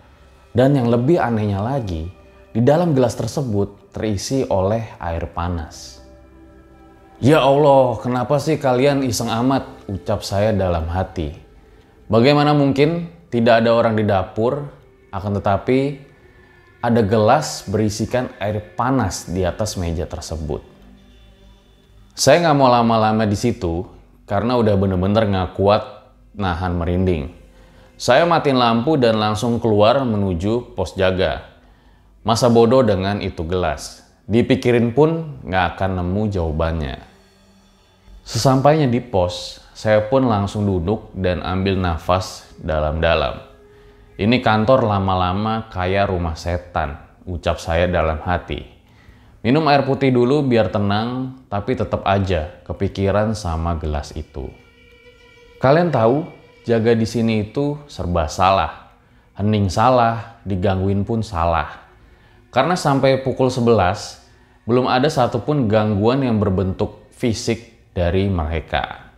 Dan 0.56 0.80
yang 0.80 0.88
lebih 0.88 1.20
anehnya 1.20 1.60
lagi, 1.60 2.08
di 2.56 2.64
dalam 2.64 2.96
gelas 2.96 3.20
tersebut 3.20 3.92
terisi 3.92 4.48
oleh 4.48 4.96
air 5.04 5.28
panas. 5.36 6.00
Ya 7.20 7.44
Allah, 7.44 8.00
kenapa 8.00 8.40
sih 8.40 8.56
kalian 8.56 9.04
iseng 9.04 9.28
amat? 9.28 9.68
Ucap 9.92 10.24
saya 10.24 10.56
dalam 10.56 10.88
hati. 10.88 11.36
Bagaimana 12.08 12.56
mungkin 12.56 13.12
tidak 13.28 13.60
ada 13.60 13.76
orang 13.76 14.00
di 14.00 14.08
dapur, 14.08 14.64
akan 15.12 15.44
tetapi 15.44 16.00
ada 16.80 17.04
gelas 17.04 17.68
berisikan 17.68 18.32
air 18.40 18.64
panas 18.80 19.28
di 19.28 19.44
atas 19.44 19.76
meja 19.76 20.08
tersebut. 20.08 20.64
Saya 22.16 22.48
nggak 22.48 22.56
mau 22.56 22.72
lama-lama 22.72 23.28
di 23.28 23.36
situ 23.36 23.84
karena 24.24 24.56
udah 24.56 24.80
bener-bener 24.80 25.28
nggak 25.28 25.52
kuat 25.60 25.84
nahan 26.32 26.80
merinding. 26.80 27.45
Saya 27.96 28.28
matiin 28.28 28.60
lampu 28.60 29.00
dan 29.00 29.16
langsung 29.16 29.56
keluar 29.56 30.04
menuju 30.04 30.76
pos 30.76 31.00
jaga. 31.00 31.48
Masa 32.28 32.52
bodoh 32.52 32.84
dengan 32.84 33.24
itu 33.24 33.48
gelas. 33.48 34.04
Dipikirin 34.28 34.92
pun 34.92 35.40
nggak 35.48 35.80
akan 35.80 36.04
nemu 36.04 36.22
jawabannya. 36.28 36.98
Sesampainya 38.28 38.92
di 38.92 39.00
pos, 39.00 39.64
saya 39.72 40.12
pun 40.12 40.28
langsung 40.28 40.68
duduk 40.68 41.14
dan 41.16 41.40
ambil 41.40 41.80
nafas 41.80 42.44
dalam-dalam. 42.60 43.40
Ini 44.20 44.44
kantor 44.44 44.92
lama-lama 44.92 45.72
kayak 45.72 46.12
rumah 46.12 46.36
setan, 46.36 47.00
ucap 47.24 47.64
saya 47.64 47.88
dalam 47.88 48.20
hati. 48.28 48.66
Minum 49.40 49.64
air 49.72 49.88
putih 49.88 50.12
dulu 50.12 50.44
biar 50.44 50.68
tenang, 50.68 51.40
tapi 51.48 51.80
tetap 51.80 52.04
aja 52.04 52.60
kepikiran 52.68 53.38
sama 53.38 53.80
gelas 53.80 54.12
itu. 54.18 54.52
Kalian 55.64 55.94
tahu, 55.94 56.28
jaga 56.66 56.98
di 56.98 57.06
sini 57.06 57.46
itu 57.46 57.78
serba 57.86 58.26
salah. 58.26 58.90
Hening 59.38 59.70
salah, 59.70 60.42
digangguin 60.42 61.06
pun 61.06 61.22
salah. 61.22 61.86
Karena 62.50 62.74
sampai 62.74 63.22
pukul 63.22 63.54
11, 63.54 64.66
belum 64.66 64.90
ada 64.90 65.06
satupun 65.06 65.70
gangguan 65.70 66.26
yang 66.26 66.42
berbentuk 66.42 67.06
fisik 67.14 67.94
dari 67.94 68.26
mereka. 68.26 69.14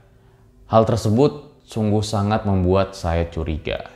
Hal 0.68 0.84
tersebut 0.84 1.64
sungguh 1.64 2.04
sangat 2.04 2.44
membuat 2.44 3.00
saya 3.00 3.24
curiga. 3.32 3.88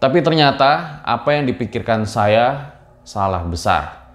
Tapi 0.00 0.24
ternyata 0.24 1.04
apa 1.04 1.36
yang 1.36 1.44
dipikirkan 1.44 2.08
saya 2.08 2.72
salah 3.04 3.44
besar. 3.44 4.08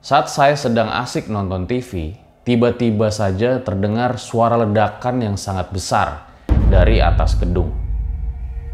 Saat 0.00 0.32
saya 0.32 0.56
sedang 0.56 0.88
asik 0.88 1.28
nonton 1.28 1.68
TV, 1.68 2.16
tiba-tiba 2.48 3.12
saja 3.12 3.60
terdengar 3.60 4.16
suara 4.16 4.56
ledakan 4.56 5.20
yang 5.20 5.36
sangat 5.36 5.68
besar 5.68 6.29
dari 6.70 7.02
atas 7.02 7.34
gedung. 7.34 7.74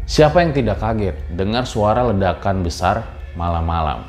Siapa 0.07 0.39
yang 0.39 0.53
tidak 0.55 0.79
kaget 0.79 1.17
dengar 1.35 1.65
suara 1.67 2.05
ledakan 2.07 2.63
besar 2.63 3.03
malam-malam? 3.35 4.07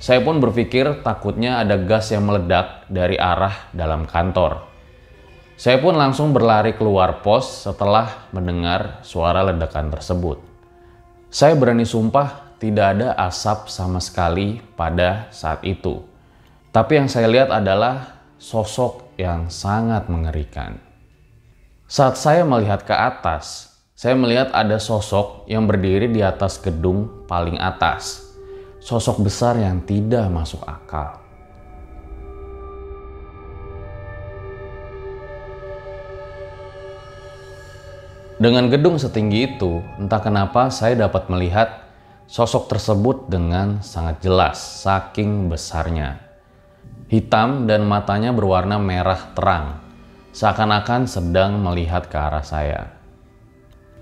Saya 0.00 0.24
pun 0.24 0.40
berpikir 0.40 1.04
takutnya 1.04 1.60
ada 1.60 1.76
gas 1.76 2.08
yang 2.10 2.24
meledak 2.24 2.88
dari 2.88 3.20
arah 3.20 3.68
dalam 3.76 4.08
kantor. 4.08 4.64
Saya 5.60 5.76
pun 5.76 5.92
langsung 5.92 6.32
berlari 6.32 6.72
keluar 6.72 7.20
pos 7.20 7.68
setelah 7.68 8.32
mendengar 8.32 9.04
suara 9.04 9.44
ledakan 9.44 9.92
tersebut. 9.92 10.40
Saya 11.28 11.52
berani 11.52 11.84
sumpah 11.84 12.56
tidak 12.56 12.96
ada 12.96 13.08
asap 13.28 13.68
sama 13.68 14.00
sekali 14.00 14.58
pada 14.74 15.28
saat 15.28 15.60
itu. 15.68 16.00
Tapi 16.72 17.04
yang 17.04 17.12
saya 17.12 17.28
lihat 17.28 17.52
adalah 17.52 18.24
sosok 18.40 19.14
yang 19.20 19.52
sangat 19.52 20.08
mengerikan. 20.08 20.89
Saat 21.90 22.22
saya 22.22 22.46
melihat 22.46 22.86
ke 22.86 22.94
atas, 22.94 23.74
saya 23.98 24.14
melihat 24.14 24.54
ada 24.54 24.78
sosok 24.78 25.42
yang 25.50 25.66
berdiri 25.66 26.06
di 26.06 26.22
atas 26.22 26.62
gedung 26.62 27.26
paling 27.26 27.58
atas. 27.58 28.30
Sosok 28.78 29.26
besar 29.26 29.58
yang 29.58 29.82
tidak 29.82 30.30
masuk 30.30 30.62
akal. 30.70 31.18
Dengan 38.38 38.70
gedung 38.70 38.94
setinggi 38.94 39.58
itu, 39.58 39.82
entah 39.98 40.22
kenapa 40.22 40.70
saya 40.70 40.94
dapat 40.94 41.26
melihat 41.26 41.90
sosok 42.30 42.70
tersebut 42.70 43.26
dengan 43.26 43.82
sangat 43.82 44.22
jelas, 44.22 44.62
saking 44.86 45.50
besarnya. 45.50 46.22
Hitam 47.10 47.66
dan 47.66 47.82
matanya 47.82 48.30
berwarna 48.30 48.78
merah 48.78 49.34
terang, 49.34 49.89
seakan-akan 50.30 51.10
sedang 51.10 51.58
melihat 51.58 52.06
ke 52.06 52.16
arah 52.18 52.42
saya. 52.42 52.94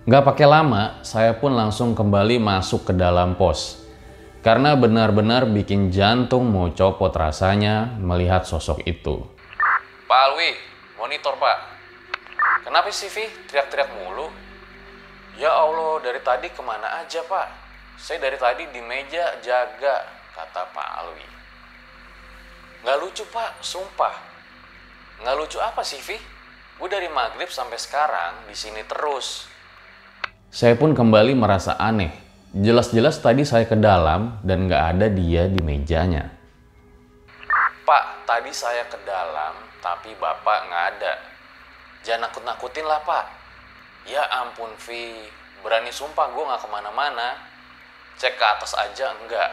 Gak 0.09 0.25
pakai 0.25 0.49
lama, 0.49 1.05
saya 1.05 1.37
pun 1.37 1.53
langsung 1.53 1.93
kembali 1.93 2.41
masuk 2.41 2.89
ke 2.89 2.93
dalam 2.97 3.37
pos. 3.37 3.85
Karena 4.41 4.73
benar-benar 4.73 5.45
bikin 5.51 5.93
jantung 5.93 6.49
mau 6.49 6.73
copot 6.73 7.13
rasanya 7.13 7.99
melihat 8.01 8.49
sosok 8.49 8.81
itu. 8.89 9.21
Pak 10.09 10.21
Alwi, 10.33 10.57
monitor 10.97 11.37
pak. 11.37 11.59
Kenapa 12.65 12.89
sih 12.89 13.13
Vi 13.13 13.29
teriak-teriak 13.49 13.93
mulu? 13.93 14.33
Ya 15.37 15.53
Allah, 15.53 16.01
dari 16.01 16.21
tadi 16.25 16.49
ke 16.49 16.63
mana 16.65 17.05
aja 17.05 17.21
pak? 17.29 17.49
Saya 17.99 18.23
dari 18.23 18.39
tadi 18.39 18.63
di 18.71 18.79
meja 18.79 19.43
jaga, 19.43 20.07
kata 20.33 20.71
Pak 20.71 20.89
Alwi. 21.03 21.27
Nggak 22.87 22.99
lucu 23.03 23.27
pak, 23.35 23.59
sumpah. 23.59 24.28
Nggak 25.19 25.35
lucu 25.35 25.59
apa 25.59 25.83
sih 25.83 25.99
Vi? 25.99 26.15
Gue 26.79 26.87
dari 26.87 27.11
maghrib 27.11 27.51
sampai 27.51 27.75
sekarang 27.75 28.47
di 28.47 28.55
sini 28.55 28.87
terus. 28.87 29.51
Saya 30.47 30.79
pun 30.79 30.95
kembali 30.95 31.35
merasa 31.35 31.75
aneh. 31.75 32.15
Jelas-jelas 32.55 33.19
tadi 33.19 33.43
saya 33.43 33.67
ke 33.67 33.75
dalam 33.75 34.39
dan 34.47 34.71
nggak 34.71 34.85
ada 34.95 35.07
dia 35.11 35.51
di 35.51 35.59
mejanya. 35.59 36.31
Pak, 37.83 38.31
tadi 38.31 38.55
saya 38.55 38.87
ke 38.87 38.95
dalam, 39.03 39.59
tapi 39.83 40.15
bapak 40.23 40.59
nggak 40.71 40.85
ada. 40.95 41.13
Jangan 42.07 42.31
nakut-nakutin 42.31 42.87
lah 42.87 43.03
pak. 43.03 43.27
Ya 44.07 44.23
ampun 44.39 44.71
Vi, 44.87 45.27
berani 45.67 45.91
sumpah 45.91 46.31
gue 46.31 46.47
gak 46.47 46.63
ke 46.63 46.69
mana-mana. 46.71 47.37
Cek 48.23 48.39
ke 48.39 48.45
atas 48.47 48.73
aja 48.79 49.13
enggak. 49.19 49.51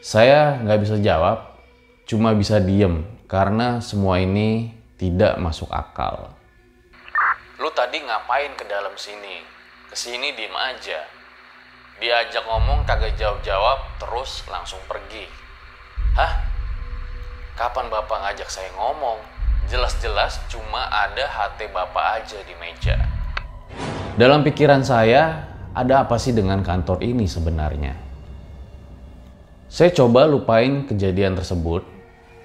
Saya 0.00 0.56
nggak 0.64 0.80
bisa 0.80 0.96
jawab, 0.98 1.54
cuma 2.08 2.32
bisa 2.32 2.56
diem 2.56 3.15
karena 3.26 3.82
semua 3.82 4.22
ini 4.22 4.70
tidak 4.94 5.34
masuk 5.42 5.66
akal. 5.74 6.30
Lu 7.58 7.68
tadi 7.74 7.98
ngapain 7.98 8.54
ke 8.54 8.62
dalam 8.70 8.94
sini? 8.94 9.42
Ke 9.90 9.98
sini 9.98 10.30
diem 10.38 10.54
aja. 10.54 11.02
Diajak 11.98 12.46
ngomong 12.46 12.86
kagak 12.86 13.18
jawab-jawab 13.18 13.98
terus 13.98 14.46
langsung 14.46 14.78
pergi. 14.86 15.26
Hah? 16.14 16.32
Kapan 17.58 17.90
bapak 17.90 18.18
ngajak 18.30 18.46
saya 18.46 18.70
ngomong? 18.78 19.18
Jelas-jelas 19.66 20.38
cuma 20.46 20.86
ada 20.86 21.26
HT 21.26 21.72
bapak 21.74 22.22
aja 22.22 22.38
di 22.46 22.54
meja. 22.62 22.94
Dalam 24.14 24.46
pikiran 24.46 24.86
saya, 24.86 25.50
ada 25.74 26.06
apa 26.06 26.14
sih 26.20 26.30
dengan 26.30 26.62
kantor 26.62 27.02
ini 27.02 27.26
sebenarnya? 27.26 27.96
Saya 29.66 29.90
coba 29.90 30.28
lupain 30.30 30.86
kejadian 30.86 31.34
tersebut, 31.34 31.95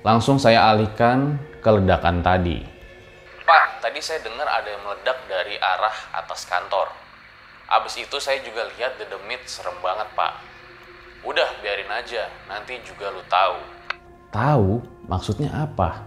langsung 0.02 0.42
saya 0.42 0.74
alihkan 0.74 1.38
ke 1.62 1.70
ledakan 1.70 2.26
tadi. 2.26 2.62
Pak, 3.46 3.86
tadi 3.86 4.02
saya 4.02 4.22
dengar 4.26 4.50
ada 4.50 4.70
yang 4.70 4.82
meledak 4.82 5.18
dari 5.30 5.58
arah 5.62 5.94
atas 6.18 6.50
kantor. 6.50 6.90
Abis 7.70 8.02
itu 8.02 8.18
saya 8.18 8.42
juga 8.42 8.68
lihat 8.76 8.98
The 9.00 9.08
Demit 9.08 9.46
serem 9.48 9.78
banget, 9.80 10.10
Pak. 10.18 10.34
Udah, 11.24 11.48
biarin 11.62 11.88
aja. 11.88 12.28
Nanti 12.50 12.82
juga 12.84 13.14
lu 13.14 13.22
tahu. 13.30 13.58
Tahu? 14.34 14.70
Maksudnya 15.06 15.54
apa? 15.54 16.04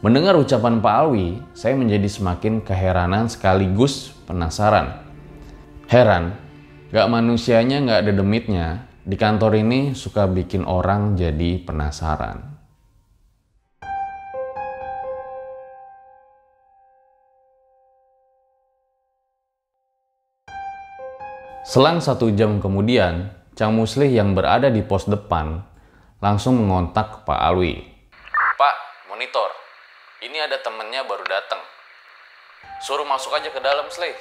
Mendengar 0.00 0.36
ucapan 0.36 0.80
Pak 0.80 0.94
Alwi, 1.00 1.40
saya 1.56 1.76
menjadi 1.76 2.08
semakin 2.08 2.60
keheranan 2.64 3.28
sekaligus 3.28 4.12
penasaran. 4.28 5.00
Heran, 5.88 6.36
gak 6.92 7.08
manusianya 7.08 7.80
gak 7.84 8.00
ada 8.08 8.12
demitnya, 8.12 8.66
di 9.04 9.16
kantor 9.20 9.60
ini 9.60 9.92
suka 9.92 10.28
bikin 10.28 10.64
orang 10.64 11.16
jadi 11.16 11.60
penasaran. 11.60 12.53
Selang 21.64 22.04
satu 22.04 22.28
jam 22.28 22.60
kemudian, 22.60 23.32
Cang 23.56 23.72
Muslih 23.72 24.12
yang 24.12 24.36
berada 24.36 24.68
di 24.68 24.84
pos 24.84 25.08
depan 25.08 25.64
langsung 26.20 26.60
mengontak 26.60 27.24
Pak 27.24 27.40
Alwi. 27.40 27.80
Pak, 28.60 28.76
monitor. 29.08 29.48
Ini 30.20 30.44
ada 30.44 30.60
temennya 30.60 31.08
baru 31.08 31.24
datang. 31.24 31.64
Suruh 32.84 33.08
masuk 33.08 33.32
aja 33.32 33.48
ke 33.48 33.64
dalam, 33.64 33.88
Slay. 33.88 34.12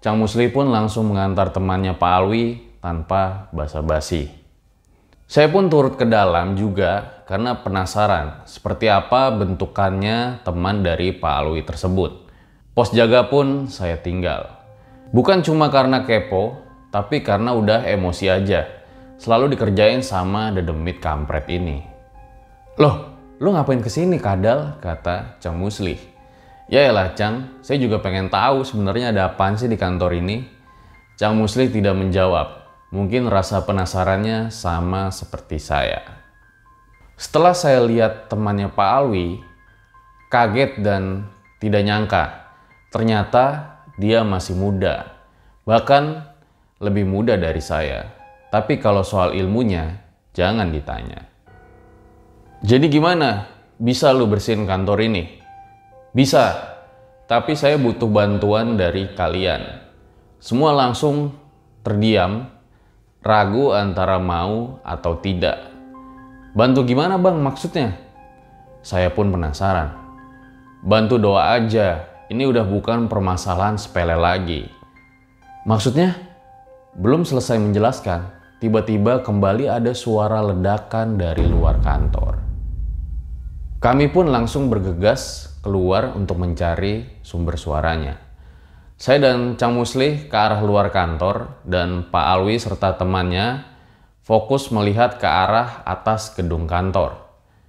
Cang 0.00 0.16
Musli 0.16 0.48
pun 0.48 0.72
langsung 0.72 1.12
mengantar 1.12 1.52
temannya 1.52 1.92
Pak 1.92 2.12
Alwi 2.16 2.56
tanpa 2.80 3.52
basa-basi. 3.52 4.32
Saya 5.28 5.52
pun 5.52 5.68
turut 5.68 6.00
ke 6.00 6.08
dalam 6.08 6.56
juga 6.56 7.20
karena 7.28 7.60
penasaran 7.60 8.48
seperti 8.48 8.88
apa 8.88 9.28
bentukannya 9.36 10.40
teman 10.48 10.80
dari 10.80 11.12
Pak 11.12 11.34
Alwi 11.44 11.60
tersebut. 11.60 12.24
Pos 12.72 12.88
jaga 12.96 13.28
pun 13.28 13.68
saya 13.68 14.00
tinggal. 14.00 14.57
Bukan 15.08 15.40
cuma 15.40 15.72
karena 15.72 16.04
kepo, 16.04 16.60
tapi 16.92 17.24
karena 17.24 17.56
udah 17.56 17.84
emosi 17.88 18.28
aja. 18.28 18.68
Selalu 19.16 19.56
dikerjain 19.56 20.04
sama 20.04 20.52
dedemit 20.52 21.00
kampret 21.00 21.48
ini. 21.48 21.80
Loh, 22.76 23.16
lu 23.40 23.50
ngapain 23.50 23.80
ke 23.80 23.88
sini 23.88 24.20
kadal? 24.20 24.76
Kata 24.78 25.40
Cang 25.40 25.56
Musli. 25.56 25.96
Ya 26.68 26.84
elah 26.84 27.16
Cang, 27.16 27.58
saya 27.64 27.80
juga 27.80 28.04
pengen 28.04 28.28
tahu 28.28 28.62
sebenarnya 28.62 29.16
ada 29.16 29.32
apaan 29.32 29.56
sih 29.56 29.66
di 29.66 29.80
kantor 29.80 30.20
ini. 30.20 30.44
Cang 31.16 31.34
Musli 31.40 31.72
tidak 31.72 31.96
menjawab. 31.96 32.68
Mungkin 32.92 33.32
rasa 33.32 33.64
penasarannya 33.64 34.52
sama 34.52 35.08
seperti 35.08 35.56
saya. 35.56 36.04
Setelah 37.18 37.56
saya 37.56 37.80
lihat 37.82 38.30
temannya 38.30 38.70
Pak 38.70 38.90
Alwi, 39.02 39.40
kaget 40.30 40.78
dan 40.84 41.26
tidak 41.58 41.82
nyangka. 41.82 42.24
Ternyata 42.92 43.77
dia 43.98 44.22
masih 44.22 44.54
muda. 44.54 45.10
Bahkan 45.66 46.24
lebih 46.78 47.04
muda 47.04 47.34
dari 47.34 47.58
saya. 47.58 48.08
Tapi 48.48 48.80
kalau 48.80 49.04
soal 49.04 49.36
ilmunya, 49.36 50.00
jangan 50.32 50.72
ditanya. 50.72 51.28
Jadi 52.64 52.86
gimana? 52.88 53.50
Bisa 53.76 54.10
lu 54.10 54.26
bersihin 54.26 54.64
kantor 54.64 55.04
ini? 55.04 55.38
Bisa, 56.16 56.74
tapi 57.28 57.52
saya 57.52 57.76
butuh 57.76 58.08
bantuan 58.08 58.80
dari 58.80 59.12
kalian. 59.12 59.84
Semua 60.40 60.72
langsung 60.72 61.36
terdiam, 61.84 62.48
ragu 63.20 63.76
antara 63.76 64.16
mau 64.16 64.80
atau 64.80 65.20
tidak. 65.20 65.60
Bantu 66.56 66.88
gimana 66.88 67.20
bang 67.20 67.36
maksudnya? 67.38 67.94
Saya 68.80 69.12
pun 69.12 69.28
penasaran. 69.28 69.92
Bantu 70.80 71.20
doa 71.20 71.52
aja, 71.60 72.07
ini 72.28 72.44
udah 72.44 72.64
bukan 72.64 73.08
permasalahan 73.08 73.80
sepele 73.80 74.16
lagi. 74.16 74.68
Maksudnya? 75.64 76.12
Belum 76.98 77.24
selesai 77.24 77.56
menjelaskan, 77.56 78.28
tiba-tiba 78.60 79.24
kembali 79.24 79.68
ada 79.70 79.96
suara 79.96 80.44
ledakan 80.44 81.16
dari 81.16 81.48
luar 81.48 81.80
kantor. 81.80 82.40
Kami 83.78 84.10
pun 84.10 84.28
langsung 84.28 84.66
bergegas 84.68 85.54
keluar 85.62 86.12
untuk 86.12 86.42
mencari 86.42 87.22
sumber 87.22 87.54
suaranya. 87.54 88.18
Saya 88.98 89.30
dan 89.30 89.54
Cang 89.54 89.78
Musli 89.78 90.26
ke 90.26 90.34
arah 90.34 90.58
luar 90.58 90.90
kantor 90.90 91.62
dan 91.62 92.10
Pak 92.10 92.26
Alwi 92.34 92.58
serta 92.58 92.98
temannya 92.98 93.62
fokus 94.26 94.74
melihat 94.74 95.22
ke 95.22 95.28
arah 95.30 95.86
atas 95.86 96.34
gedung 96.34 96.66
kantor. 96.66 97.14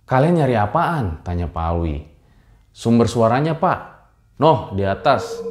Kalian 0.10 0.42
nyari 0.42 0.58
apaan? 0.58 1.22
Tanya 1.22 1.46
Pak 1.46 1.66
Alwi. 1.70 2.10
Sumber 2.74 3.06
suaranya 3.06 3.60
pak. 3.60 3.89
Noh 4.40 4.72
di 4.72 4.88
atas. 4.88 5.44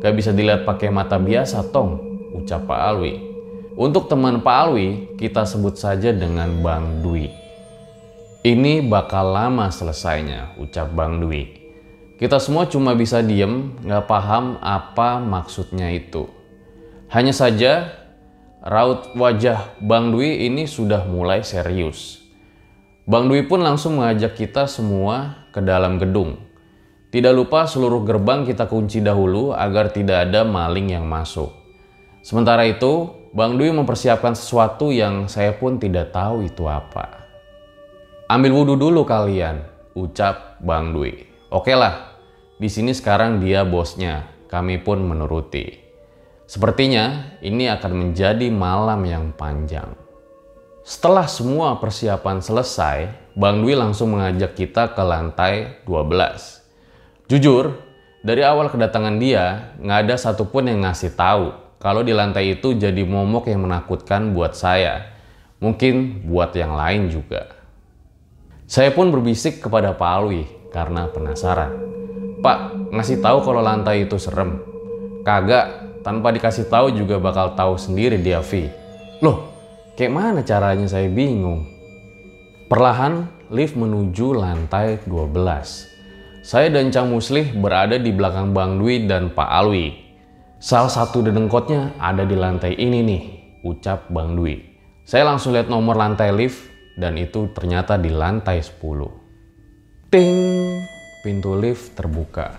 Gak 0.00 0.16
bisa 0.16 0.32
dilihat 0.32 0.64
pakai 0.64 0.88
mata 0.88 1.20
biasa 1.20 1.68
tong, 1.68 2.00
ucap 2.32 2.64
Pak 2.64 2.80
Alwi. 2.80 3.14
Untuk 3.76 4.08
teman 4.08 4.40
Pak 4.40 4.56
Alwi, 4.56 4.88
kita 5.20 5.44
sebut 5.44 5.76
saja 5.76 6.16
dengan 6.16 6.64
Bang 6.64 7.04
Dwi. 7.04 7.28
Ini 8.42 8.88
bakal 8.88 9.36
lama 9.36 9.68
selesainya, 9.68 10.56
ucap 10.56 10.90
Bang 10.96 11.20
Dwi. 11.20 11.60
Kita 12.16 12.40
semua 12.40 12.64
cuma 12.66 12.96
bisa 12.96 13.20
diem, 13.20 13.76
gak 13.84 14.08
paham 14.08 14.56
apa 14.64 15.20
maksudnya 15.20 15.92
itu. 15.92 16.26
Hanya 17.12 17.36
saja, 17.36 17.92
raut 18.64 19.12
wajah 19.12 19.76
Bang 19.78 20.08
Dwi 20.08 20.48
ini 20.48 20.64
sudah 20.64 21.04
mulai 21.04 21.44
serius. 21.44 22.24
Bang 23.04 23.28
Dwi 23.28 23.44
pun 23.44 23.60
langsung 23.60 24.00
mengajak 24.00 24.40
kita 24.40 24.64
semua 24.64 25.46
ke 25.52 25.60
dalam 25.60 26.00
gedung. 26.00 26.51
Tidak 27.12 27.28
lupa 27.36 27.68
seluruh 27.68 28.08
gerbang 28.08 28.48
kita 28.48 28.64
kunci 28.64 29.04
dahulu 29.04 29.52
agar 29.52 29.92
tidak 29.92 30.32
ada 30.32 30.48
maling 30.48 30.96
yang 30.96 31.04
masuk. 31.04 31.52
Sementara 32.24 32.64
itu, 32.64 33.12
Bang 33.36 33.60
Dwi 33.60 33.68
mempersiapkan 33.68 34.32
sesuatu 34.32 34.88
yang 34.88 35.28
saya 35.28 35.52
pun 35.52 35.76
tidak 35.76 36.16
tahu 36.16 36.48
itu 36.48 36.64
apa. 36.64 37.28
Ambil 38.32 38.56
wudhu 38.56 38.80
dulu 38.80 39.04
kalian, 39.04 39.60
ucap 39.92 40.56
Bang 40.64 40.96
Dwi. 40.96 41.28
Oke 41.52 41.76
lah, 41.76 42.16
di 42.56 42.72
sini 42.72 42.96
sekarang 42.96 43.44
dia 43.44 43.60
bosnya, 43.68 44.32
kami 44.48 44.80
pun 44.80 45.04
menuruti. 45.04 45.68
Sepertinya 46.48 47.36
ini 47.44 47.68
akan 47.68 47.92
menjadi 47.92 48.48
malam 48.48 49.04
yang 49.04 49.36
panjang. 49.36 49.92
Setelah 50.80 51.28
semua 51.28 51.76
persiapan 51.76 52.40
selesai, 52.40 52.98
Bang 53.36 53.60
Dwi 53.60 53.76
langsung 53.76 54.16
mengajak 54.16 54.56
kita 54.56 54.96
ke 54.96 55.02
lantai 55.04 55.84
12. 55.84 56.61
Jujur, 57.32 57.80
dari 58.20 58.44
awal 58.44 58.68
kedatangan 58.68 59.16
dia, 59.16 59.72
nggak 59.80 59.98
ada 60.04 60.20
satupun 60.20 60.68
yang 60.68 60.84
ngasih 60.84 61.16
tahu 61.16 61.56
kalau 61.80 62.04
di 62.04 62.12
lantai 62.12 62.60
itu 62.60 62.76
jadi 62.76 63.08
momok 63.08 63.48
yang 63.48 63.64
menakutkan 63.64 64.36
buat 64.36 64.52
saya. 64.52 65.16
Mungkin 65.56 66.28
buat 66.28 66.52
yang 66.52 66.76
lain 66.76 67.08
juga. 67.08 67.56
Saya 68.68 68.92
pun 68.92 69.08
berbisik 69.08 69.64
kepada 69.64 69.96
Pak 69.96 70.10
Alwi 70.12 70.44
karena 70.76 71.08
penasaran. 71.08 71.72
Pak, 72.44 72.92
ngasih 72.92 73.24
tahu 73.24 73.40
kalau 73.40 73.64
lantai 73.64 74.04
itu 74.04 74.20
serem. 74.20 74.60
Kagak, 75.24 76.04
tanpa 76.04 76.36
dikasih 76.36 76.68
tahu 76.68 76.92
juga 76.92 77.16
bakal 77.16 77.56
tahu 77.56 77.80
sendiri 77.80 78.20
dia 78.20 78.44
Vi. 78.44 78.68
Loh, 79.24 79.48
kayak 79.96 80.12
mana 80.12 80.44
caranya 80.44 80.84
saya 80.84 81.08
bingung. 81.08 81.64
Perlahan 82.68 83.24
lift 83.48 83.72
menuju 83.72 84.36
lantai 84.36 85.00
12. 85.08 85.91
Saya 86.42 86.74
dan 86.74 86.90
Cang 86.90 87.06
Muslih 87.06 87.54
berada 87.54 88.02
di 88.02 88.10
belakang 88.10 88.50
Bang 88.50 88.82
Dwi 88.82 89.06
dan 89.06 89.30
Pak 89.30 89.46
Alwi. 89.46 89.94
Salah 90.58 90.90
satu 90.90 91.22
dedengkotnya 91.22 91.94
ada 92.02 92.26
di 92.26 92.34
lantai 92.34 92.74
ini 92.74 92.98
nih, 92.98 93.22
ucap 93.62 94.10
Bang 94.10 94.34
Dwi. 94.34 94.58
Saya 95.06 95.30
langsung 95.30 95.54
lihat 95.54 95.70
nomor 95.70 95.94
lantai 95.94 96.34
lift 96.34 96.66
dan 96.98 97.14
itu 97.14 97.46
ternyata 97.54 97.94
di 97.94 98.10
lantai 98.10 98.58
10. 98.58 98.74
Ting, 100.10 100.34
pintu 101.22 101.54
lift 101.54 101.94
terbuka. 101.94 102.58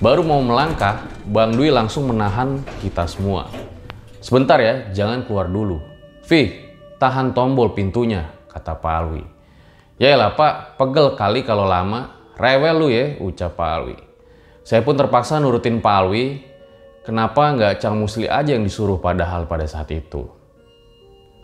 Baru 0.00 0.24
mau 0.24 0.40
melangkah, 0.40 1.04
Bang 1.28 1.52
Dwi 1.52 1.68
langsung 1.68 2.08
menahan 2.08 2.64
kita 2.80 3.04
semua. 3.04 3.52
Sebentar 4.24 4.56
ya, 4.64 4.96
jangan 4.96 5.28
keluar 5.28 5.52
dulu. 5.52 5.76
Vi, 6.24 6.56
tahan 6.96 7.36
tombol 7.36 7.76
pintunya, 7.76 8.32
kata 8.48 8.80
Pak 8.80 8.94
Alwi. 8.96 9.24
Yaelah 10.00 10.32
pak, 10.32 10.80
pegel 10.80 11.12
kali 11.12 11.44
kalau 11.44 11.68
lama, 11.68 12.19
Rewel 12.40 12.76
lu 12.80 12.88
ya, 12.88 13.20
ucap 13.20 13.52
Pak 13.52 13.68
Alwi. 13.68 14.00
Saya 14.64 14.80
pun 14.80 14.96
terpaksa 14.96 15.36
nurutin 15.36 15.84
Pak 15.84 15.92
Alwi, 15.92 16.40
kenapa 17.04 17.52
nggak 17.52 17.84
Cang 17.84 18.00
Musli 18.00 18.24
aja 18.24 18.56
yang 18.56 18.64
disuruh 18.64 18.96
padahal 18.96 19.44
pada 19.44 19.68
saat 19.68 19.92
itu. 19.92 20.24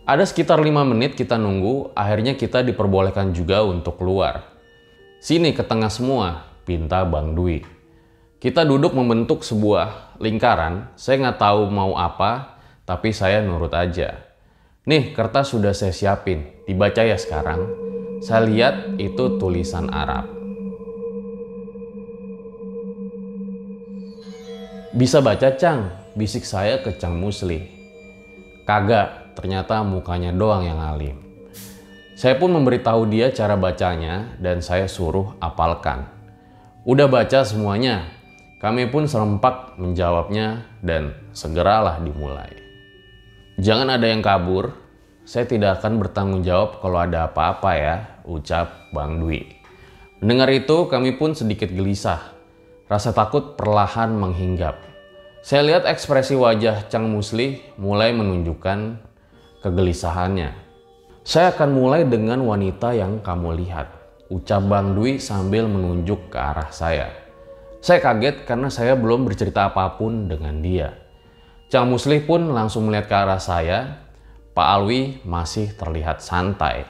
Ada 0.09 0.25
sekitar 0.25 0.57
lima 0.57 0.81
menit 0.81 1.13
kita 1.13 1.37
nunggu, 1.37 1.93
akhirnya 1.93 2.33
kita 2.33 2.65
diperbolehkan 2.65 3.29
juga 3.29 3.61
untuk 3.61 4.01
keluar. 4.01 4.57
Sini 5.21 5.53
ke 5.53 5.61
tengah 5.61 5.93
semua, 5.93 6.49
pinta 6.65 7.05
Bang 7.05 7.37
Dwi. 7.37 7.61
Kita 8.41 8.65
duduk 8.65 8.97
membentuk 8.97 9.45
sebuah 9.45 10.17
lingkaran, 10.17 10.97
saya 10.97 11.29
nggak 11.29 11.37
tahu 11.37 11.69
mau 11.69 11.93
apa, 11.93 12.57
tapi 12.89 13.13
saya 13.13 13.45
nurut 13.45 13.73
aja. 13.77 14.17
Nih, 14.89 15.13
kertas 15.13 15.53
sudah 15.53 15.77
saya 15.77 15.93
siapin, 15.93 16.65
dibaca 16.65 17.05
ya 17.05 17.21
sekarang. 17.21 17.69
Saya 18.23 18.49
lihat 18.49 18.97
itu 18.97 19.37
tulisan 19.37 19.93
Arab. 19.93 20.36
Bisa 24.97 25.21
baca 25.21 25.53
Cang, 25.53 25.93
bisik 26.17 26.41
saya 26.41 26.81
ke 26.81 26.89
Cang 26.97 27.21
Musli. 27.21 27.61
Kagak, 28.65 29.37
ternyata 29.37 29.85
mukanya 29.85 30.33
doang 30.33 30.65
yang 30.65 30.81
alim. 30.81 31.21
Saya 32.17 32.33
pun 32.41 32.49
memberitahu 32.49 33.05
dia 33.05 33.29
cara 33.29 33.53
bacanya 33.53 34.33
dan 34.41 34.57
saya 34.57 34.89
suruh 34.89 35.37
apalkan. 35.37 36.01
Udah 36.81 37.05
baca 37.05 37.45
semuanya, 37.45 38.09
kami 38.57 38.89
pun 38.89 39.05
serempak 39.05 39.77
menjawabnya 39.77 40.65
dan 40.81 41.13
segeralah 41.29 42.01
dimulai. 42.01 42.57
Jangan 43.61 44.01
ada 44.01 44.09
yang 44.09 44.25
kabur, 44.25 44.73
saya 45.29 45.45
tidak 45.45 45.77
akan 45.77 46.01
bertanggung 46.01 46.41
jawab 46.41 46.81
kalau 46.81 46.97
ada 46.97 47.29
apa-apa 47.29 47.71
ya, 47.77 47.95
ucap 48.25 48.89
Bang 48.89 49.21
Dwi. 49.21 49.45
Mendengar 50.25 50.49
itu 50.49 50.89
kami 50.89 51.13
pun 51.21 51.37
sedikit 51.37 51.69
gelisah. 51.69 52.33
Rasa 52.89 53.13
takut 53.13 53.53
perlahan 53.53 54.17
menghinggap. 54.17 54.86
Saya 55.47 55.63
lihat 55.63 55.87
ekspresi 55.87 56.35
wajah 56.35 56.91
Cang 56.91 57.07
Musli 57.07 57.63
mulai 57.79 58.11
menunjukkan 58.11 58.99
kegelisahannya. 59.63 60.51
Saya 61.23 61.55
akan 61.55 61.71
mulai 61.71 62.03
dengan 62.03 62.43
wanita 62.43 62.91
yang 62.91 63.23
kamu 63.23 63.55
lihat, 63.63 63.87
ucap 64.27 64.67
Bang 64.67 64.99
Dwi 64.99 65.23
sambil 65.23 65.71
menunjuk 65.71 66.27
ke 66.27 66.35
arah 66.35 66.67
saya. 66.75 67.15
Saya 67.79 68.03
kaget 68.03 68.43
karena 68.43 68.67
saya 68.67 68.99
belum 68.99 69.23
bercerita 69.23 69.71
apa 69.71 69.95
pun 69.95 70.27
dengan 70.27 70.59
dia. 70.59 70.99
Cang 71.71 71.87
Musli 71.95 72.19
pun 72.19 72.51
langsung 72.51 72.91
melihat 72.91 73.07
ke 73.07 73.15
arah 73.15 73.39
saya. 73.39 74.03
Pak 74.51 74.67
Alwi 74.67 75.23
masih 75.23 75.71
terlihat 75.79 76.19
santai. 76.19 76.83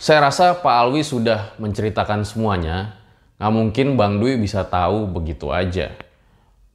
Saya 0.00 0.24
rasa 0.24 0.56
Pak 0.56 0.88
Alwi 0.88 1.04
sudah 1.04 1.52
menceritakan 1.60 2.24
semuanya. 2.24 2.96
Nggak 3.36 3.52
mungkin 3.52 3.86
Bang 4.00 4.24
Dwi 4.24 4.40
bisa 4.40 4.64
tahu 4.64 5.04
begitu 5.04 5.52
aja. 5.52 6.11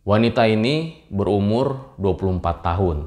Wanita 0.07 0.47
ini 0.47 1.03
berumur 1.11 1.99
24 1.99 2.63
tahun. 2.63 2.97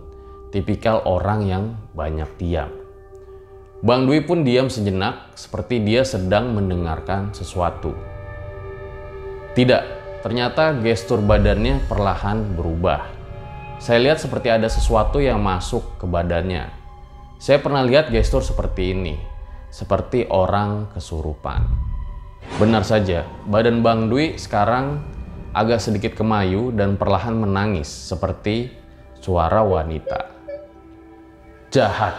tipikal 0.52 1.00
orang 1.08 1.48
yang 1.48 1.64
banyak 1.96 2.28
diam. 2.36 2.68
Bang 3.80 4.04
Dwi 4.04 4.20
pun 4.20 4.44
diam 4.44 4.68
sejenak 4.68 5.32
seperti 5.32 5.80
dia 5.80 6.04
sedang 6.04 6.52
mendengarkan 6.52 7.32
sesuatu. 7.32 7.96
Tidak, 9.56 9.82
ternyata 10.20 10.76
gestur 10.76 11.24
badannya 11.24 11.80
perlahan 11.88 12.52
berubah. 12.52 13.08
Saya 13.80 14.10
lihat 14.10 14.20
seperti 14.20 14.52
ada 14.52 14.68
sesuatu 14.68 15.24
yang 15.24 15.40
masuk 15.40 15.96
ke 15.96 16.04
badannya. 16.04 16.68
Saya 17.40 17.64
pernah 17.64 17.80
lihat 17.80 18.12
gestur 18.12 18.44
seperti 18.44 18.92
ini, 18.92 19.16
seperti 19.72 20.28
orang 20.28 20.92
kesurupan. 20.92 21.64
Benar 22.60 22.84
saja, 22.84 23.24
badan 23.48 23.80
Bang 23.80 24.12
Dwi 24.12 24.36
sekarang 24.36 25.00
agak 25.50 25.82
sedikit 25.82 26.14
kemayu 26.14 26.70
dan 26.70 26.94
perlahan 26.94 27.34
menangis 27.34 27.90
seperti 27.90 28.70
suara 29.18 29.66
wanita. 29.66 30.30
Jahat 31.70 32.14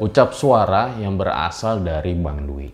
ucap 0.00 0.34
suara 0.34 0.90
yang 0.98 1.14
berasal 1.14 1.84
dari 1.84 2.12
Bang 2.16 2.44
Dwi. 2.48 2.68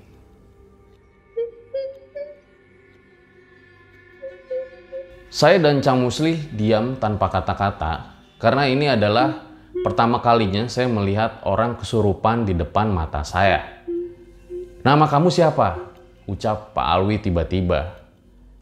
Saya 5.31 5.63
dan 5.63 5.79
Cang 5.79 6.03
Musli 6.03 6.35
diam 6.51 6.99
tanpa 6.99 7.31
kata-kata 7.31 8.19
karena 8.43 8.67
ini 8.67 8.91
adalah 8.91 9.47
pertama 9.87 10.19
kalinya 10.19 10.67
saya 10.67 10.91
melihat 10.91 11.39
orang 11.47 11.79
kesurupan 11.79 12.51
di 12.51 12.59
depan 12.59 12.91
mata 12.91 13.23
saya. 13.23 13.63
Nama 14.83 15.07
kamu 15.07 15.31
siapa? 15.31 15.77
Ucap 16.27 16.75
Pak 16.75 16.87
Alwi 16.87 17.23
tiba-tiba. 17.23 18.00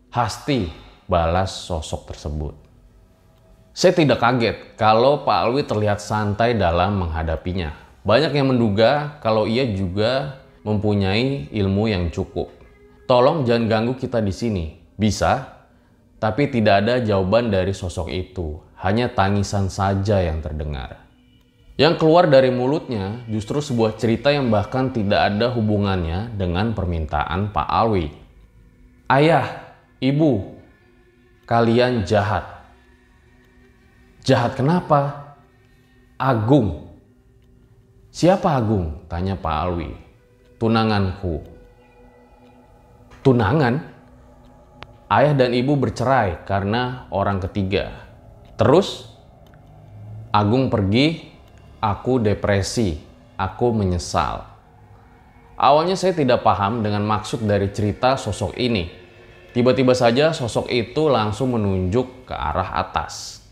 Hasti 0.09 0.73
balas 1.05 1.53
sosok 1.69 2.09
tersebut. 2.09 2.57
Saya 3.77 3.93
tidak 3.93 4.25
kaget 4.25 4.57
kalau 4.81 5.21
Pak 5.21 5.39
Alwi 5.45 5.69
terlihat 5.69 6.01
santai 6.01 6.57
dalam 6.57 6.97
menghadapinya. 7.05 7.77
Banyak 8.09 8.33
yang 8.33 8.49
menduga 8.49 9.21
kalau 9.21 9.45
ia 9.45 9.69
juga 9.69 10.41
mempunyai 10.65 11.53
ilmu 11.53 11.93
yang 11.93 12.09
cukup. 12.09 12.49
Tolong 13.05 13.45
jangan 13.45 13.69
ganggu 13.69 14.01
kita 14.01 14.25
di 14.25 14.33
sini. 14.33 14.81
Bisa, 14.97 15.61
tapi 16.17 16.49
tidak 16.49 16.89
ada 16.89 17.05
jawaban 17.05 17.53
dari 17.53 17.77
sosok 17.77 18.09
itu. 18.09 18.65
Hanya 18.81 19.13
tangisan 19.13 19.69
saja 19.69 20.25
yang 20.25 20.41
terdengar. 20.41 21.05
Yang 21.77 22.01
keluar 22.01 22.33
dari 22.33 22.49
mulutnya 22.49 23.29
justru 23.29 23.61
sebuah 23.61 24.01
cerita 24.01 24.33
yang 24.33 24.49
bahkan 24.49 24.89
tidak 24.89 25.37
ada 25.37 25.53
hubungannya 25.53 26.33
dengan 26.33 26.73
permintaan 26.73 27.53
Pak 27.53 27.69
Alwi. 27.69 28.09
Ayah, 29.07 29.68
ibu, 30.03 30.59
kalian 31.47 32.03
jahat. 32.07 32.47
Jahat 34.27 34.59
kenapa? 34.59 35.35
Agung, 36.19 36.89
Siapa 38.19 38.59
Agung? 38.59 39.07
Tanya 39.07 39.39
Pak 39.39 39.57
Alwi. 39.63 39.95
Tunanganku. 40.59 41.39
Tunangan? 43.23 43.79
Ayah 45.07 45.39
dan 45.39 45.55
ibu 45.55 45.79
bercerai 45.79 46.43
karena 46.43 47.07
orang 47.15 47.39
ketiga. 47.47 47.95
Terus, 48.59 49.07
Agung 50.35 50.67
pergi, 50.67 51.31
aku 51.79 52.19
depresi, 52.19 52.99
aku 53.39 53.71
menyesal. 53.71 54.51
Awalnya 55.55 55.95
saya 55.95 56.11
tidak 56.11 56.43
paham 56.43 56.83
dengan 56.83 57.07
maksud 57.07 57.47
dari 57.47 57.71
cerita 57.71 58.19
sosok 58.19 58.59
ini. 58.59 58.98
Tiba-tiba 59.59 59.91
saja 59.91 60.31
sosok 60.31 60.71
itu 60.71 61.11
langsung 61.11 61.51
menunjuk 61.51 62.31
ke 62.31 62.35
arah 62.39 62.79
atas. 62.79 63.43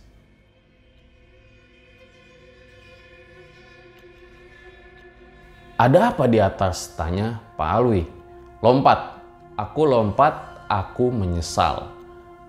Ada 5.75 6.15
apa 6.15 6.31
di 6.31 6.39
atas? 6.39 6.95
Tanya 6.95 7.43
Pak 7.59 7.71
Alwi. 7.75 8.07
Lompat. 8.63 9.19
Aku 9.59 9.83
lompat, 9.83 10.63
aku 10.71 11.11
menyesal. 11.11 11.91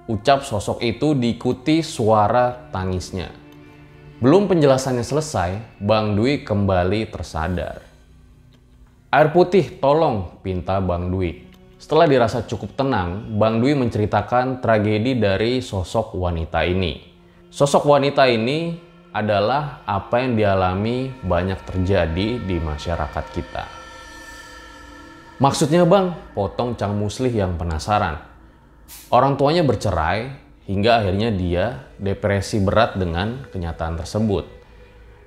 Ucap 0.05 0.45
sosok 0.45 0.77
itu 0.85 1.17
diikuti 1.17 1.81
suara 1.81 2.69
tangisnya. 2.69 3.33
Belum 4.21 4.45
penjelasannya 4.45 5.01
selesai, 5.01 5.81
Bang 5.81 6.13
Dwi 6.13 6.45
kembali 6.45 7.09
tersadar. 7.09 7.81
Air 9.09 9.33
putih, 9.33 9.81
tolong, 9.81 10.45
pinta 10.45 10.77
Bang 10.77 11.09
Dwi. 11.09 11.46
Setelah 11.77 12.09
dirasa 12.09 12.41
cukup 12.41 12.73
tenang, 12.73 13.37
Bang 13.37 13.61
Dwi 13.61 13.77
menceritakan 13.77 14.65
tragedi 14.65 15.13
dari 15.13 15.61
sosok 15.61 16.17
wanita 16.17 16.65
ini. 16.65 16.97
Sosok 17.53 17.85
wanita 17.85 18.25
ini 18.25 18.73
adalah 19.13 19.85
apa 19.85 20.25
yang 20.25 20.33
dialami 20.33 21.13
banyak 21.21 21.61
terjadi 21.69 22.41
di 22.41 22.57
masyarakat 22.57 23.25
kita. 23.29 23.65
Maksudnya 25.37 25.85
bang, 25.85 26.33
potong 26.33 26.73
Cang 26.73 26.97
Muslih 26.97 27.29
yang 27.29 27.61
penasaran. 27.61 28.25
Orang 29.13 29.37
tuanya 29.37 29.61
bercerai 29.61 30.33
hingga 30.65 31.05
akhirnya 31.05 31.29
dia 31.29 31.65
depresi 32.01 32.57
berat 32.57 32.97
dengan 32.97 33.45
kenyataan 33.53 34.01
tersebut. 34.01 34.49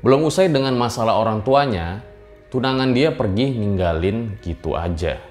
Belum 0.02 0.26
usai 0.26 0.50
dengan 0.50 0.74
masalah 0.74 1.14
orang 1.14 1.46
tuanya, 1.46 2.02
tunangan 2.50 2.90
dia 2.90 3.14
pergi 3.14 3.54
ninggalin 3.54 4.42
gitu 4.42 4.74
aja. 4.74 5.29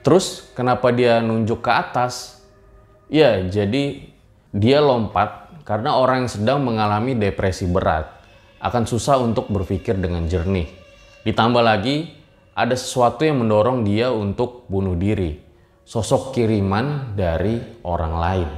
Terus 0.00 0.48
kenapa 0.56 0.88
dia 0.92 1.20
nunjuk 1.20 1.60
ke 1.60 1.70
atas? 1.72 2.40
Ya, 3.12 3.42
jadi 3.44 4.08
dia 4.50 4.78
lompat 4.80 5.50
karena 5.68 5.94
orang 5.98 6.24
yang 6.24 6.32
sedang 6.32 6.58
mengalami 6.64 7.14
depresi 7.14 7.68
berat 7.68 8.08
akan 8.60 8.84
susah 8.88 9.20
untuk 9.20 9.52
berpikir 9.52 9.96
dengan 9.96 10.24
jernih. 10.24 10.68
Ditambah 11.24 11.60
lagi, 11.60 12.12
ada 12.56 12.72
sesuatu 12.76 13.24
yang 13.24 13.44
mendorong 13.44 13.84
dia 13.84 14.12
untuk 14.12 14.68
bunuh 14.68 14.96
diri. 14.96 15.36
Sosok 15.84 16.32
kiriman 16.32 17.18
dari 17.18 17.58
orang 17.82 18.14
lain. 18.14 18.50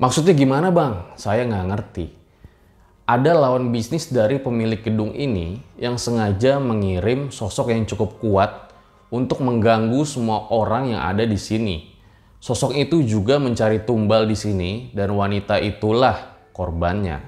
Maksudnya 0.00 0.32
gimana 0.32 0.72
bang? 0.72 1.14
Saya 1.20 1.46
nggak 1.46 1.66
ngerti. 1.68 2.06
Ada 3.06 3.36
lawan 3.36 3.74
bisnis 3.74 4.08
dari 4.08 4.40
pemilik 4.40 4.80
gedung 4.80 5.12
ini 5.12 5.60
yang 5.76 6.00
sengaja 6.00 6.56
mengirim 6.62 7.28
sosok 7.28 7.74
yang 7.74 7.84
cukup 7.84 8.16
kuat 8.22 8.71
untuk 9.12 9.44
mengganggu 9.44 10.00
semua 10.08 10.48
orang 10.48 10.96
yang 10.96 11.04
ada 11.04 11.28
di 11.28 11.36
sini 11.36 11.92
Sosok 12.42 12.74
itu 12.74 13.06
juga 13.06 13.38
mencari 13.38 13.86
tumbal 13.86 14.26
di 14.26 14.34
sini 14.34 14.90
dan 14.90 15.14
wanita 15.14 15.62
itulah 15.62 16.42
korbannya. 16.50 17.22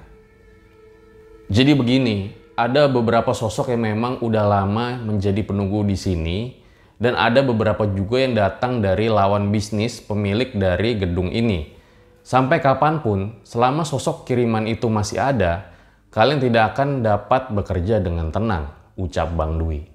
Jadi 1.47 1.71
begini, 1.71 2.35
ada 2.59 2.91
beberapa 2.91 3.31
sosok 3.31 3.71
yang 3.71 3.95
memang 3.95 4.19
udah 4.19 4.43
lama 4.43 4.99
menjadi 4.99 5.39
penunggu 5.47 5.87
di 5.87 5.95
sini 5.95 6.59
dan 6.99 7.15
ada 7.15 7.47
beberapa 7.47 7.87
juga 7.87 8.27
yang 8.27 8.35
datang 8.35 8.83
dari 8.83 9.07
lawan 9.07 9.55
bisnis 9.55 10.03
pemilik 10.03 10.51
dari 10.51 10.99
gedung 10.99 11.31
ini. 11.31 11.71
Sampai 12.19 12.59
kapan 12.59 12.99
pun, 12.99 13.39
selama 13.47 13.87
sosok 13.87 14.27
kiriman 14.27 14.67
itu 14.67 14.91
masih 14.91 15.23
ada, 15.23 15.71
kalian 16.11 16.43
tidak 16.43 16.75
akan 16.75 17.07
dapat 17.07 17.55
bekerja 17.55 18.03
dengan 18.03 18.35
tenang, 18.35 18.67
ucap 18.99 19.31
Bang 19.31 19.63
Dwi. 19.63 19.94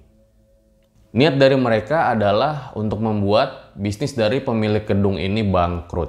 Niat 1.11 1.35
dari 1.35 1.59
mereka 1.59 2.07
adalah 2.07 2.71
untuk 2.71 3.03
membuat 3.03 3.75
bisnis 3.75 4.15
dari 4.15 4.39
pemilik 4.39 4.87
gedung 4.87 5.19
ini 5.19 5.43
bangkrut. 5.43 6.07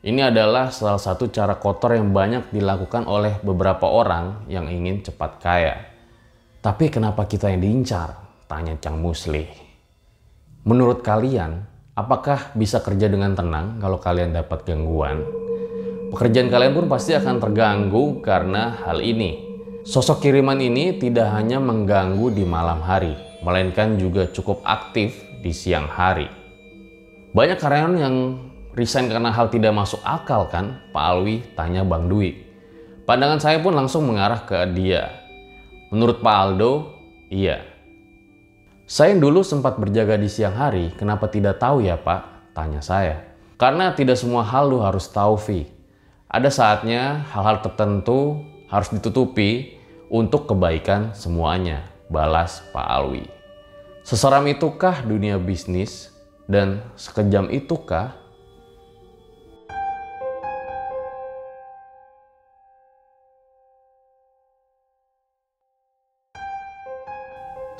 Ini 0.00 0.32
adalah 0.32 0.72
salah 0.72 0.96
satu 0.96 1.28
cara 1.28 1.60
kotor 1.60 1.92
yang 1.92 2.16
banyak 2.16 2.48
dilakukan 2.48 3.04
oleh 3.04 3.36
beberapa 3.44 3.92
orang 3.92 4.48
yang 4.48 4.72
ingin 4.72 5.04
cepat 5.04 5.36
kaya. 5.36 5.76
Tapi 6.64 6.88
kenapa 6.88 7.28
kita 7.28 7.52
yang 7.52 7.60
diincar? 7.60 8.16
Tanya 8.48 8.72
Cang 8.80 9.04
Musli. 9.04 9.44
Menurut 10.64 11.04
kalian, 11.04 11.68
apakah 11.92 12.56
bisa 12.56 12.80
kerja 12.80 13.12
dengan 13.12 13.36
tenang 13.36 13.84
kalau 13.84 14.00
kalian 14.00 14.32
dapat 14.32 14.64
gangguan? 14.64 15.28
Pekerjaan 16.08 16.48
kalian 16.48 16.72
pun 16.72 16.86
pasti 16.88 17.12
akan 17.12 17.36
terganggu 17.36 18.24
karena 18.24 18.80
hal 18.80 19.04
ini. 19.04 19.52
Sosok 19.84 20.24
kiriman 20.24 20.56
ini 20.56 20.96
tidak 20.96 21.28
hanya 21.36 21.60
mengganggu 21.60 22.32
di 22.32 22.46
malam 22.46 22.80
hari, 22.80 23.12
melainkan 23.42 23.98
juga 23.98 24.30
cukup 24.30 24.62
aktif 24.62 25.18
di 25.42 25.50
siang 25.50 25.90
hari. 25.90 26.30
Banyak 27.34 27.58
karyawan 27.58 27.94
yang 27.98 28.16
resign 28.72 29.10
karena 29.10 29.34
hal 29.34 29.50
tidak 29.50 29.74
masuk 29.74 29.98
akal 30.06 30.46
kan? 30.48 30.80
Pak 30.94 31.04
Alwi 31.04 31.42
tanya 31.58 31.82
Bang 31.82 32.06
Dwi. 32.06 32.38
Pandangan 33.02 33.42
saya 33.42 33.58
pun 33.58 33.74
langsung 33.74 34.06
mengarah 34.06 34.46
ke 34.46 34.62
dia. 34.72 35.10
Menurut 35.90 36.22
Pak 36.22 36.36
Aldo, 36.38 36.72
iya. 37.28 37.60
Saya 38.86 39.18
dulu 39.18 39.42
sempat 39.42 39.76
berjaga 39.76 40.16
di 40.16 40.30
siang 40.30 40.54
hari, 40.54 40.94
kenapa 40.94 41.28
tidak 41.28 41.58
tahu 41.58 41.82
ya 41.82 41.98
Pak? 41.98 42.54
Tanya 42.54 42.80
saya. 42.80 43.34
Karena 43.58 43.92
tidak 43.92 44.16
semua 44.16 44.46
hal 44.46 44.70
lu 44.70 44.80
harus 44.80 45.08
tahu, 45.10 45.36
Vi. 45.36 45.68
Ada 46.32 46.48
saatnya 46.48 47.28
hal-hal 47.32 47.60
tertentu 47.60 48.40
harus 48.72 48.88
ditutupi 48.88 49.76
untuk 50.08 50.48
kebaikan 50.48 51.12
semuanya 51.12 51.91
balas 52.12 52.60
Pak 52.76 52.84
Alwi. 52.84 53.24
Seseram 54.04 54.44
itukah 54.44 55.00
dunia 55.00 55.40
bisnis 55.40 56.12
dan 56.44 56.84
sekejam 57.00 57.48
itukah 57.48 58.20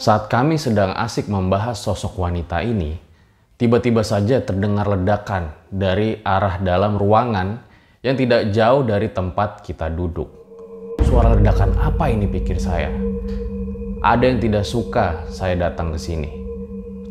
Saat 0.03 0.27
kami 0.27 0.59
sedang 0.59 0.91
asik 0.99 1.31
membahas 1.31 1.79
sosok 1.79 2.27
wanita 2.27 2.59
ini, 2.59 2.99
tiba-tiba 3.55 4.03
saja 4.03 4.43
terdengar 4.43 4.91
ledakan 4.91 5.55
dari 5.71 6.19
arah 6.27 6.59
dalam 6.59 6.99
ruangan 6.99 7.63
yang 8.03 8.19
tidak 8.19 8.51
jauh 8.51 8.83
dari 8.83 9.15
tempat 9.15 9.63
kita 9.63 9.87
duduk. 9.95 10.27
Suara 11.07 11.39
ledakan 11.39 11.79
apa 11.79 12.11
ini 12.11 12.27
pikir 12.27 12.59
saya? 12.59 13.12
Ada 14.03 14.35
yang 14.35 14.43
tidak 14.43 14.67
suka 14.67 15.31
saya 15.31 15.55
datang 15.71 15.95
ke 15.95 15.99
sini. 16.03 16.27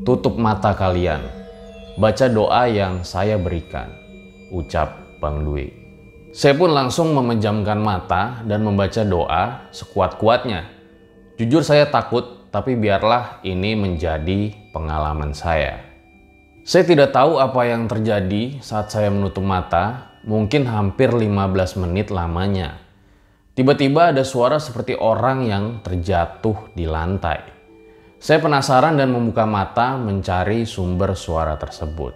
Tutup 0.04 0.36
mata 0.36 0.76
kalian. 0.76 1.24
Baca 1.96 2.28
doa 2.28 2.68
yang 2.68 3.08
saya 3.08 3.40
berikan. 3.40 3.88
Ucap 4.52 5.00
Bang 5.24 5.48
Dwi. 5.48 5.72
Saya 6.36 6.52
pun 6.52 6.76
langsung 6.76 7.16
memejamkan 7.16 7.80
mata 7.80 8.44
dan 8.44 8.68
membaca 8.68 9.08
doa 9.08 9.72
sekuat-kuatnya. 9.72 10.68
Jujur 11.40 11.64
saya 11.64 11.88
takut, 11.88 12.52
tapi 12.52 12.76
biarlah 12.76 13.40
ini 13.48 13.72
menjadi 13.72 14.52
pengalaman 14.76 15.32
saya. 15.32 15.80
Saya 16.68 16.84
tidak 16.84 17.16
tahu 17.16 17.40
apa 17.40 17.72
yang 17.72 17.88
terjadi 17.88 18.60
saat 18.60 18.92
saya 18.92 19.08
menutup 19.08 19.48
mata, 19.48 20.20
mungkin 20.28 20.68
hampir 20.68 21.08
15 21.08 21.88
menit 21.88 22.12
lamanya. 22.12 22.81
Tiba-tiba 23.52 24.16
ada 24.16 24.24
suara 24.24 24.64
seperti 24.64 24.96
orang 24.96 25.44
yang 25.44 25.84
terjatuh 25.84 26.72
di 26.72 26.88
lantai. 26.88 27.44
Saya 28.16 28.40
penasaran 28.40 28.96
dan 28.96 29.12
membuka 29.12 29.44
mata 29.44 30.00
mencari 30.00 30.64
sumber 30.64 31.20
suara 31.20 31.60
tersebut. 31.60 32.16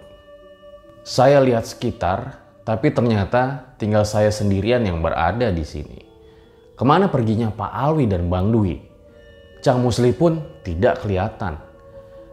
Saya 1.04 1.36
lihat 1.44 1.68
sekitar, 1.68 2.40
tapi 2.64 2.88
ternyata 2.88 3.76
tinggal 3.76 4.08
saya 4.08 4.32
sendirian 4.32 4.80
yang 4.88 5.04
berada 5.04 5.52
di 5.52 5.60
sini. 5.60 6.00
Ke 6.72 6.88
mana 6.88 7.12
perginya 7.12 7.52
Pak 7.52 7.68
Alwi 7.68 8.08
dan 8.08 8.32
Bang 8.32 8.48
Dwi? 8.48 8.80
Cang 9.60 9.84
Musli 9.84 10.16
pun 10.16 10.40
tidak 10.64 11.04
kelihatan. 11.04 11.60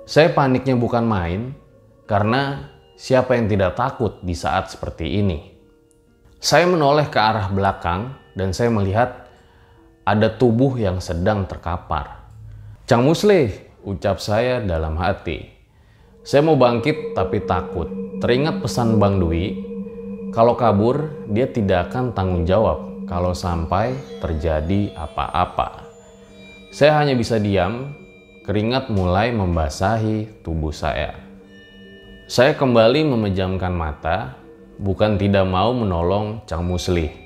Saya 0.08 0.32
paniknya 0.32 0.80
bukan 0.80 1.04
main, 1.04 1.52
karena 2.08 2.72
siapa 2.96 3.36
yang 3.36 3.52
tidak 3.52 3.76
takut 3.76 4.24
di 4.24 4.32
saat 4.32 4.72
seperti 4.72 5.20
ini? 5.20 5.52
Saya 6.39 6.72
menoleh 6.72 7.12
ke 7.12 7.20
arah 7.20 7.52
belakang 7.52 8.23
dan 8.34 8.52
saya 8.52 8.69
melihat 8.69 9.30
ada 10.04 10.28
tubuh 10.28 10.76
yang 10.76 11.00
sedang 11.00 11.48
terkapar. 11.48 12.19
Cang 12.84 13.08
Musli, 13.08 13.48
ucap 13.88 14.19
saya 14.19 14.60
dalam 14.60 15.00
hati. 15.00 15.48
Saya 16.24 16.43
mau 16.43 16.60
bangkit 16.60 17.15
tapi 17.15 17.43
takut. 17.48 17.88
Teringat 18.19 18.63
pesan 18.63 19.00
Bang 19.00 19.19
Dwi, 19.19 19.60
kalau 20.32 20.56
kabur 20.56 21.28
dia 21.32 21.48
tidak 21.48 21.91
akan 21.91 22.15
tanggung 22.15 22.43
jawab 22.43 23.08
kalau 23.08 23.36
sampai 23.36 23.96
terjadi 24.19 24.96
apa-apa. 24.96 25.84
Saya 26.74 26.98
hanya 27.00 27.13
bisa 27.13 27.38
diam, 27.38 27.93
keringat 28.43 28.89
mulai 28.89 29.30
membasahi 29.30 30.43
tubuh 30.43 30.74
saya. 30.74 31.15
Saya 32.28 32.56
kembali 32.56 33.08
memejamkan 33.08 33.72
mata 33.76 34.34
bukan 34.80 35.19
tidak 35.19 35.46
mau 35.46 35.76
menolong 35.76 36.41
Cang 36.50 36.65
Musli, 36.65 37.23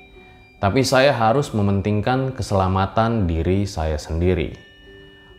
tapi 0.58 0.82
saya 0.82 1.13
harus 1.13 1.54
mementingkan 1.54 2.34
keselamatan 2.34 3.30
diri 3.30 3.70
saya 3.70 4.02
sendiri. 4.02 4.58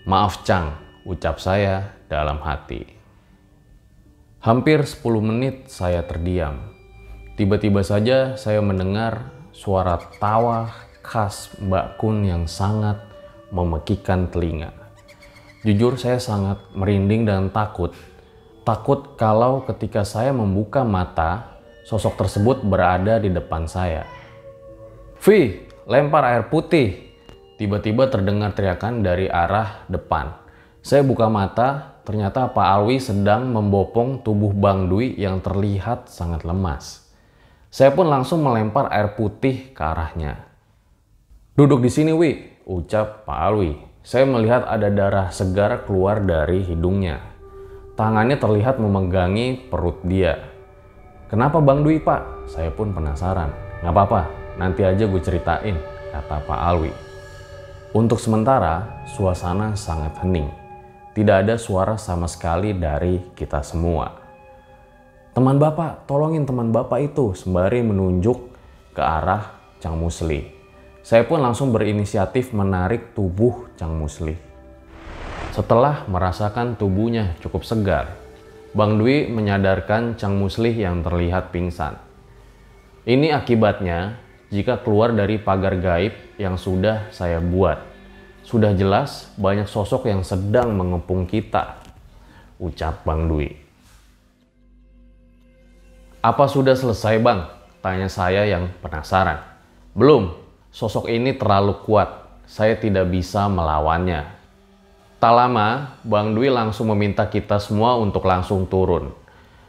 Maaf 0.06 0.46
Cang, 0.46 0.78
ucap 1.02 1.42
saya 1.42 1.98
dalam 2.06 2.38
hati. 2.38 2.86
Hampir 4.38 4.86
10 4.86 5.02
menit 5.18 5.66
saya 5.66 6.06
terdiam. 6.06 6.70
Tiba-tiba 7.34 7.82
saja 7.82 8.38
saya 8.38 8.62
mendengar 8.62 9.34
suara 9.50 9.98
tawa 10.22 10.70
khas 11.02 11.50
Mbak 11.58 11.98
Kun 11.98 12.22
yang 12.22 12.46
sangat 12.46 13.02
memekikan 13.50 14.30
telinga. 14.30 14.70
Jujur 15.66 15.98
saya 15.98 16.22
sangat 16.22 16.62
merinding 16.78 17.26
dan 17.26 17.50
takut. 17.50 17.90
Takut 18.62 19.18
kalau 19.18 19.66
ketika 19.66 20.06
saya 20.06 20.30
membuka 20.30 20.86
mata, 20.86 21.58
Sosok 21.88 22.20
tersebut 22.20 22.60
berada 22.68 23.16
di 23.16 23.32
depan 23.32 23.64
saya. 23.64 24.04
Vi, 25.18 25.66
lempar 25.90 26.22
air 26.30 26.46
putih. 26.46 27.10
Tiba-tiba 27.58 28.06
terdengar 28.06 28.54
teriakan 28.54 29.02
dari 29.02 29.26
arah 29.26 29.82
depan. 29.90 30.30
Saya 30.78 31.02
buka 31.02 31.26
mata, 31.26 31.98
ternyata 32.06 32.46
Pak 32.54 32.68
Alwi 32.78 33.02
sedang 33.02 33.50
membopong 33.50 34.22
tubuh 34.22 34.54
Bang 34.54 34.86
Dwi 34.86 35.18
yang 35.18 35.42
terlihat 35.42 36.06
sangat 36.06 36.46
lemas. 36.46 37.10
Saya 37.66 37.90
pun 37.90 38.06
langsung 38.06 38.46
melempar 38.46 38.94
air 38.94 39.18
putih 39.18 39.74
ke 39.74 39.82
arahnya. 39.82 40.38
Duduk 41.58 41.82
di 41.82 41.90
sini, 41.90 42.14
Wi, 42.14 42.62
ucap 42.70 43.26
Pak 43.26 43.38
Alwi. 43.42 43.74
Saya 44.06 44.22
melihat 44.22 44.70
ada 44.70 44.86
darah 44.86 45.34
segar 45.34 45.82
keluar 45.82 46.22
dari 46.22 46.62
hidungnya. 46.62 47.18
Tangannya 47.98 48.38
terlihat 48.38 48.78
memegangi 48.78 49.66
perut 49.66 49.98
dia. 50.06 50.38
Kenapa 51.26 51.58
Bang 51.58 51.82
Dwi 51.82 51.98
Pak? 51.98 52.46
Saya 52.46 52.70
pun 52.70 52.94
penasaran. 52.94 53.50
Gak 53.82 53.92
apa-apa, 53.92 54.47
nanti 54.58 54.82
aja 54.82 55.06
gue 55.06 55.22
ceritain, 55.22 55.78
kata 56.10 56.44
Pak 56.44 56.60
Alwi. 56.60 56.92
Untuk 57.96 58.20
sementara, 58.20 59.06
suasana 59.08 59.72
sangat 59.72 60.20
hening. 60.20 60.50
Tidak 61.16 61.46
ada 61.46 61.56
suara 61.56 61.96
sama 61.96 62.28
sekali 62.28 62.76
dari 62.76 63.32
kita 63.32 63.64
semua. 63.64 64.12
Teman 65.32 65.56
Bapak, 65.56 66.04
tolongin 66.04 66.44
teman 66.44 66.68
Bapak 66.74 67.00
itu 67.00 67.32
sembari 67.32 67.80
menunjuk 67.80 68.52
ke 68.92 69.00
arah 69.00 69.54
Cang 69.78 69.96
Musli. 69.96 70.44
Saya 71.00 71.24
pun 71.24 71.40
langsung 71.40 71.72
berinisiatif 71.72 72.52
menarik 72.52 73.16
tubuh 73.16 73.72
Cang 73.78 73.96
Musli. 73.96 74.36
Setelah 75.54 76.04
merasakan 76.10 76.76
tubuhnya 76.76 77.38
cukup 77.40 77.64
segar, 77.64 78.14
Bang 78.76 79.00
Dwi 79.00 79.32
menyadarkan 79.32 80.20
Cang 80.20 80.36
Muslih 80.36 80.76
yang 80.76 81.00
terlihat 81.00 81.50
pingsan. 81.50 81.96
Ini 83.08 83.32
akibatnya 83.32 84.20
jika 84.48 84.80
keluar 84.80 85.12
dari 85.12 85.36
pagar 85.36 85.76
gaib 85.76 86.36
yang 86.40 86.56
sudah 86.56 87.08
saya 87.12 87.40
buat. 87.40 87.80
Sudah 88.44 88.72
jelas 88.72 89.28
banyak 89.36 89.68
sosok 89.68 90.08
yang 90.08 90.24
sedang 90.24 90.72
mengepung 90.72 91.28
kita, 91.28 91.80
ucap 92.56 93.04
Bang 93.04 93.28
Dwi. 93.28 93.52
Apa 96.24 96.48
sudah 96.48 96.74
selesai 96.74 97.20
bang? 97.20 97.46
Tanya 97.78 98.08
saya 98.10 98.48
yang 98.48 98.72
penasaran. 98.82 99.38
Belum, 99.94 100.34
sosok 100.72 101.12
ini 101.12 101.36
terlalu 101.36 101.78
kuat. 101.84 102.26
Saya 102.48 102.74
tidak 102.80 103.12
bisa 103.12 103.44
melawannya, 103.46 104.38
Tak 105.18 105.34
lama, 105.34 105.98
Bang 106.06 106.30
Dwi 106.30 106.46
langsung 106.46 106.94
meminta 106.94 107.26
kita 107.26 107.58
semua 107.58 107.98
untuk 107.98 108.22
langsung 108.22 108.70
turun. 108.70 109.10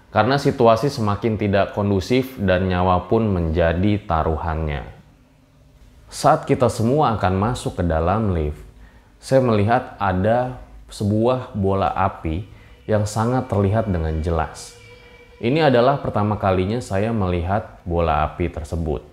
Karena 0.10 0.41
situasi 0.41 0.89
semakin 0.89 1.38
tidak 1.38 1.78
kondusif 1.78 2.34
dan 2.41 2.65
nyawa 2.65 3.06
pun 3.06 3.30
menjadi 3.30 4.02
taruhannya. 4.10 4.82
Saat 6.10 6.50
kita 6.50 6.65
semua 6.74 7.13
akan 7.13 7.34
masuk 7.38 7.78
ke 7.78 7.84
dalam 7.86 8.34
lift, 8.34 8.58
saya 9.22 9.45
melihat 9.45 9.93
ada 10.02 10.58
sebuah 10.89 11.54
bola 11.54 11.93
api 11.93 12.50
yang 12.89 13.06
sangat 13.06 13.45
terlihat 13.45 13.86
dengan 13.86 14.17
jelas. 14.26 14.74
Ini 15.38 15.69
adalah 15.69 16.02
pertama 16.02 16.41
kalinya 16.41 16.82
saya 16.82 17.13
melihat 17.13 17.78
bola 17.86 18.26
api 18.26 18.50
tersebut. 18.50 19.06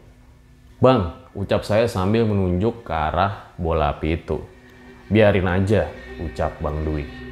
Bang, 0.81 1.13
ucap 1.37 1.61
saya 1.69 1.85
sambil 1.85 2.25
menunjuk 2.25 2.89
ke 2.89 2.93
arah 2.97 3.53
bola 3.61 3.93
api 3.93 4.17
itu. 4.17 4.41
Biarin 5.13 5.47
aja, 5.47 5.93
ucap 6.25 6.57
Bang 6.65 6.81
Dwi. 6.83 7.26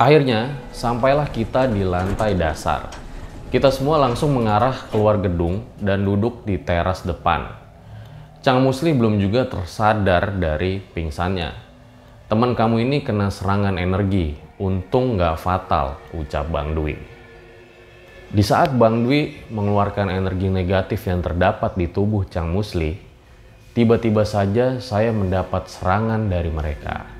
Akhirnya, 0.00 0.56
sampailah 0.72 1.28
kita 1.28 1.68
di 1.68 1.84
lantai 1.84 2.32
dasar. 2.32 2.88
Kita 3.52 3.68
semua 3.68 4.00
langsung 4.00 4.32
mengarah 4.32 4.88
keluar 4.88 5.20
gedung 5.20 5.60
dan 5.76 6.08
duduk 6.08 6.48
di 6.48 6.56
teras 6.56 7.04
depan. 7.04 7.52
Cang 8.40 8.64
Musli 8.64 8.96
belum 8.96 9.20
juga 9.20 9.44
tersadar 9.44 10.40
dari 10.40 10.80
pingsannya. 10.80 11.52
Teman 12.32 12.56
kamu 12.56 12.80
ini 12.80 13.04
kena 13.04 13.28
serangan 13.28 13.76
energi, 13.76 14.40
untung 14.56 15.20
nggak 15.20 15.36
fatal, 15.36 16.00
ucap 16.16 16.48
Bang 16.48 16.72
Dwi. 16.72 16.96
Di 18.32 18.40
saat 18.40 18.72
Bang 18.72 19.04
Dwi 19.04 19.52
mengeluarkan 19.52 20.08
energi 20.08 20.48
negatif 20.48 21.04
yang 21.04 21.20
terdapat 21.20 21.76
di 21.76 21.84
tubuh 21.92 22.24
Cang 22.24 22.48
Musli, 22.48 23.10
Tiba-tiba 23.70 24.26
saja 24.26 24.82
saya 24.82 25.14
mendapat 25.14 25.70
serangan 25.70 26.26
dari 26.26 26.50
mereka. 26.50 27.19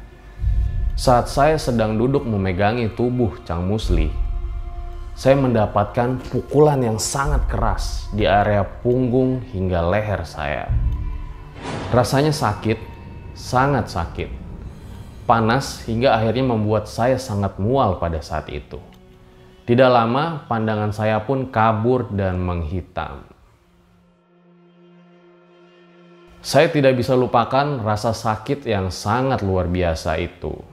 Saat 1.00 1.32
saya 1.32 1.56
sedang 1.56 1.96
duduk 1.96 2.28
memegangi 2.28 2.92
tubuh 2.92 3.40
Cang 3.48 3.64
Musli, 3.64 4.12
saya 5.16 5.32
mendapatkan 5.32 6.20
pukulan 6.28 6.76
yang 6.76 7.00
sangat 7.00 7.48
keras 7.48 8.04
di 8.12 8.28
area 8.28 8.60
punggung 8.84 9.40
hingga 9.48 9.80
leher 9.80 10.28
saya. 10.28 10.68
Rasanya 11.88 12.36
sakit, 12.36 12.76
sangat 13.32 13.88
sakit. 13.88 14.28
Panas 15.24 15.88
hingga 15.88 16.20
akhirnya 16.20 16.52
membuat 16.52 16.84
saya 16.84 17.16
sangat 17.16 17.56
mual 17.56 17.96
pada 17.96 18.20
saat 18.20 18.52
itu. 18.52 18.76
Tidak 19.64 19.88
lama, 19.88 20.44
pandangan 20.52 20.92
saya 20.92 21.16
pun 21.24 21.48
kabur 21.48 22.12
dan 22.12 22.36
menghitam. 22.36 23.24
Saya 26.44 26.68
tidak 26.68 26.92
bisa 26.92 27.16
lupakan 27.16 27.80
rasa 27.80 28.12
sakit 28.12 28.68
yang 28.68 28.92
sangat 28.92 29.40
luar 29.40 29.64
biasa 29.64 30.20
itu. 30.20 30.69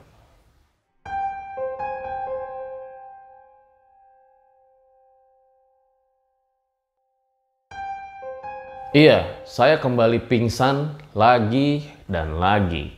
Iya, 8.96 9.44
saya 9.44 9.84
kembali 9.84 10.32
pingsan 10.32 10.96
lagi 11.12 11.84
dan 12.08 12.40
lagi. 12.40 12.96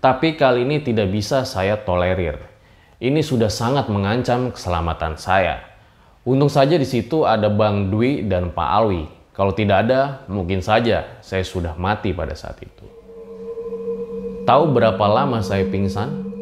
Tapi 0.00 0.32
kali 0.32 0.64
ini 0.64 0.80
tidak 0.80 1.12
bisa 1.12 1.44
saya 1.44 1.76
tolerir. 1.76 2.40
Ini 2.96 3.20
sudah 3.20 3.52
sangat 3.52 3.92
mengancam 3.92 4.48
keselamatan 4.48 5.20
saya. 5.20 5.60
Untung 6.24 6.48
saja 6.48 6.80
di 6.80 6.88
situ 6.88 7.28
ada 7.28 7.52
Bang 7.52 7.92
Dwi 7.92 8.24
dan 8.24 8.48
Pak 8.48 8.70
Alwi. 8.80 9.04
Kalau 9.36 9.52
tidak 9.52 9.84
ada, 9.84 10.24
mungkin 10.24 10.64
saja 10.64 11.20
saya 11.20 11.44
sudah 11.44 11.76
mati 11.76 12.16
pada 12.16 12.32
saat 12.32 12.56
itu. 12.64 12.88
Tahu 14.48 14.72
berapa 14.72 15.04
lama 15.04 15.44
saya 15.44 15.68
pingsan? 15.68 16.32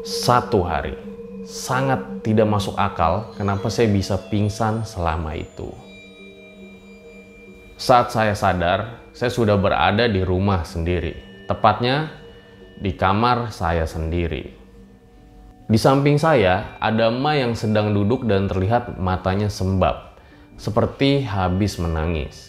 Satu 0.00 0.64
hari. 0.64 0.96
Sangat 1.44 2.24
tidak 2.24 2.48
masuk 2.48 2.80
akal 2.80 3.36
kenapa 3.36 3.68
saya 3.68 3.92
bisa 3.92 4.16
pingsan 4.16 4.88
selama 4.88 5.36
itu. 5.36 5.68
Saat 7.76 8.08
saya 8.08 8.32
sadar, 8.32 9.04
saya 9.12 9.28
sudah 9.28 9.60
berada 9.60 10.08
di 10.08 10.24
rumah 10.24 10.64
sendiri, 10.64 11.44
tepatnya 11.44 12.08
di 12.80 12.96
kamar 12.96 13.52
saya 13.52 13.84
sendiri. 13.84 14.48
Di 15.68 15.76
samping 15.76 16.16
saya 16.16 16.80
ada 16.80 17.12
Ma 17.12 17.36
yang 17.36 17.52
sedang 17.52 17.92
duduk 17.92 18.24
dan 18.24 18.48
terlihat 18.48 18.96
matanya 18.96 19.52
sembab, 19.52 20.16
seperti 20.56 21.28
habis 21.28 21.76
menangis. 21.76 22.48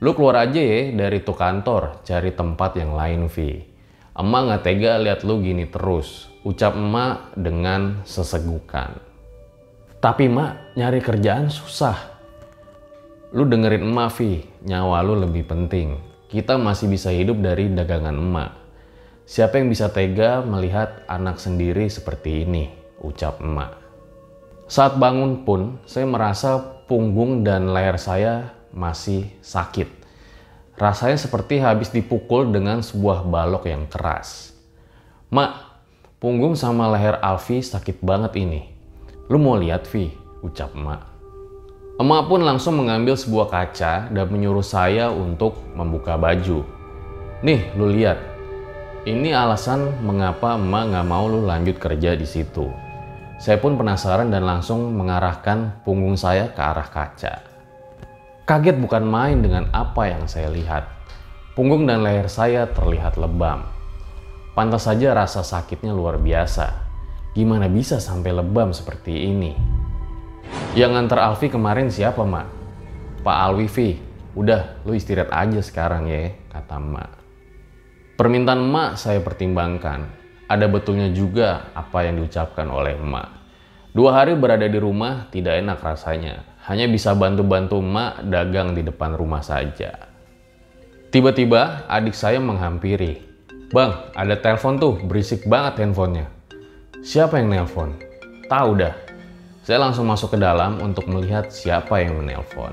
Lu 0.00 0.16
keluar 0.16 0.48
aja 0.48 0.64
ya 0.64 0.96
dari 0.96 1.20
tuh 1.20 1.36
kantor, 1.36 2.00
cari 2.00 2.32
tempat 2.32 2.72
yang 2.80 2.96
lain, 2.96 3.28
Vi. 3.28 3.68
Emak 4.16 4.42
gak 4.48 4.62
tega 4.64 4.96
lihat 4.96 5.28
lu 5.28 5.44
gini 5.44 5.68
terus, 5.68 6.32
ucap 6.40 6.72
emak 6.72 7.36
dengan 7.36 8.00
sesegukan. 8.08 8.96
Tapi 10.00 10.24
mak, 10.32 10.72
nyari 10.72 11.04
kerjaan 11.04 11.52
susah, 11.52 12.17
Lu 13.28 13.44
dengerin 13.44 13.84
emak, 13.84 14.16
Vi. 14.16 14.40
Nyawa 14.64 15.04
lu 15.04 15.20
lebih 15.20 15.44
penting. 15.44 16.00
Kita 16.32 16.56
masih 16.56 16.88
bisa 16.88 17.12
hidup 17.12 17.44
dari 17.44 17.68
dagangan 17.68 18.16
emak. 18.16 18.56
Siapa 19.28 19.60
yang 19.60 19.68
bisa 19.68 19.92
tega 19.92 20.40
melihat 20.40 21.04
anak 21.04 21.36
sendiri 21.36 21.92
seperti 21.92 22.48
ini? 22.48 22.72
Ucap 23.04 23.44
emak. 23.44 23.76
Saat 24.64 24.96
bangun 24.96 25.44
pun, 25.44 25.76
saya 25.84 26.08
merasa 26.08 26.56
punggung 26.88 27.44
dan 27.44 27.68
leher 27.68 28.00
saya 28.00 28.56
masih 28.72 29.28
sakit. 29.44 29.92
Rasanya 30.80 31.20
seperti 31.20 31.60
habis 31.60 31.92
dipukul 31.92 32.48
dengan 32.48 32.80
sebuah 32.80 33.28
balok 33.28 33.68
yang 33.68 33.84
keras. 33.92 34.56
Mak, 35.28 35.52
punggung 36.16 36.56
sama 36.56 36.88
leher 36.88 37.20
Alfi 37.20 37.60
sakit 37.60 38.00
banget 38.00 38.40
ini. 38.40 38.72
Lu 39.28 39.36
mau 39.36 39.60
lihat, 39.60 39.84
Vi? 39.84 40.08
Ucap 40.40 40.72
emak. 40.72 41.17
Emak 41.98 42.30
pun 42.30 42.46
langsung 42.46 42.78
mengambil 42.78 43.18
sebuah 43.18 43.50
kaca 43.50 44.06
dan 44.14 44.26
menyuruh 44.30 44.62
saya 44.62 45.10
untuk 45.10 45.58
membuka 45.74 46.14
baju. 46.14 46.62
Nih, 47.42 47.74
lu 47.74 47.90
lihat. 47.90 48.22
Ini 49.02 49.34
alasan 49.34 50.06
mengapa 50.06 50.54
emak 50.54 50.94
nggak 50.94 51.06
mau 51.10 51.26
lu 51.26 51.42
lanjut 51.42 51.74
kerja 51.82 52.14
di 52.14 52.22
situ. 52.22 52.70
Saya 53.42 53.58
pun 53.58 53.74
penasaran 53.74 54.30
dan 54.30 54.46
langsung 54.46 54.94
mengarahkan 54.94 55.82
punggung 55.82 56.14
saya 56.14 56.54
ke 56.54 56.62
arah 56.62 56.86
kaca. 56.86 57.42
Kaget 58.46 58.78
bukan 58.78 59.02
main 59.02 59.42
dengan 59.42 59.66
apa 59.74 60.06
yang 60.06 60.30
saya 60.30 60.54
lihat. 60.54 60.86
Punggung 61.58 61.82
dan 61.82 62.06
leher 62.06 62.30
saya 62.30 62.70
terlihat 62.70 63.18
lebam. 63.18 63.66
Pantas 64.54 64.86
saja 64.86 65.18
rasa 65.18 65.42
sakitnya 65.42 65.90
luar 65.90 66.14
biasa. 66.22 66.78
Gimana 67.34 67.66
bisa 67.66 67.98
sampai 67.98 68.30
lebam 68.30 68.70
seperti 68.70 69.34
ini? 69.34 69.77
Yang 70.78 70.94
nganter 70.94 71.18
Alfi 71.18 71.50
kemarin 71.50 71.90
siapa, 71.90 72.22
Mak? 72.22 72.46
Pak 73.26 73.36
Alwi, 73.50 73.66
Vi. 73.66 73.98
Udah, 74.38 74.78
lu 74.86 74.94
istirahat 74.94 75.34
aja 75.34 75.58
sekarang 75.58 76.06
ya, 76.06 76.30
kata 76.54 76.78
Mak. 76.78 77.10
Permintaan 78.14 78.62
Mak 78.62 78.94
saya 78.94 79.18
pertimbangkan. 79.18 80.06
Ada 80.46 80.70
betulnya 80.70 81.10
juga 81.10 81.74
apa 81.74 82.06
yang 82.06 82.22
diucapkan 82.22 82.70
oleh 82.70 82.94
Mak. 82.94 83.28
Dua 83.90 84.22
hari 84.22 84.38
berada 84.38 84.70
di 84.70 84.78
rumah 84.78 85.26
tidak 85.34 85.58
enak 85.58 85.82
rasanya. 85.82 86.46
Hanya 86.70 86.86
bisa 86.86 87.10
bantu-bantu 87.10 87.82
Mak 87.82 88.30
dagang 88.30 88.78
di 88.78 88.86
depan 88.86 89.18
rumah 89.18 89.42
saja. 89.42 90.06
Tiba-tiba 91.10 91.90
adik 91.90 92.14
saya 92.14 92.38
menghampiri. 92.38 93.18
Bang, 93.74 94.14
ada 94.14 94.38
telepon 94.38 94.78
tuh, 94.78 94.94
berisik 95.02 95.42
banget 95.50 95.82
handphonenya. 95.82 96.30
Siapa 97.02 97.42
yang 97.42 97.50
nelpon? 97.50 97.98
Tahu 98.46 98.78
dah, 98.78 99.07
saya 99.68 99.84
langsung 99.84 100.08
masuk 100.08 100.32
ke 100.32 100.38
dalam 100.40 100.80
untuk 100.80 101.04
melihat 101.12 101.52
siapa 101.52 102.00
yang 102.00 102.16
menelpon. 102.16 102.72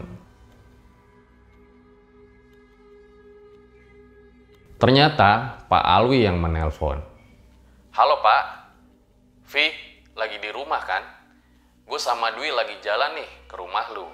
Ternyata 4.80 5.60
Pak 5.68 5.84
Alwi 5.84 6.24
yang 6.24 6.40
menelpon. 6.40 7.04
Halo 7.92 8.16
Pak, 8.24 8.44
Vi 9.52 9.76
lagi 10.16 10.40
di 10.40 10.48
rumah 10.56 10.80
kan? 10.88 11.04
Gue 11.84 12.00
sama 12.00 12.32
Dwi 12.32 12.48
lagi 12.56 12.80
jalan 12.80 13.20
nih 13.20 13.28
ke 13.44 13.60
rumah 13.60 13.92
lu. 13.92 14.08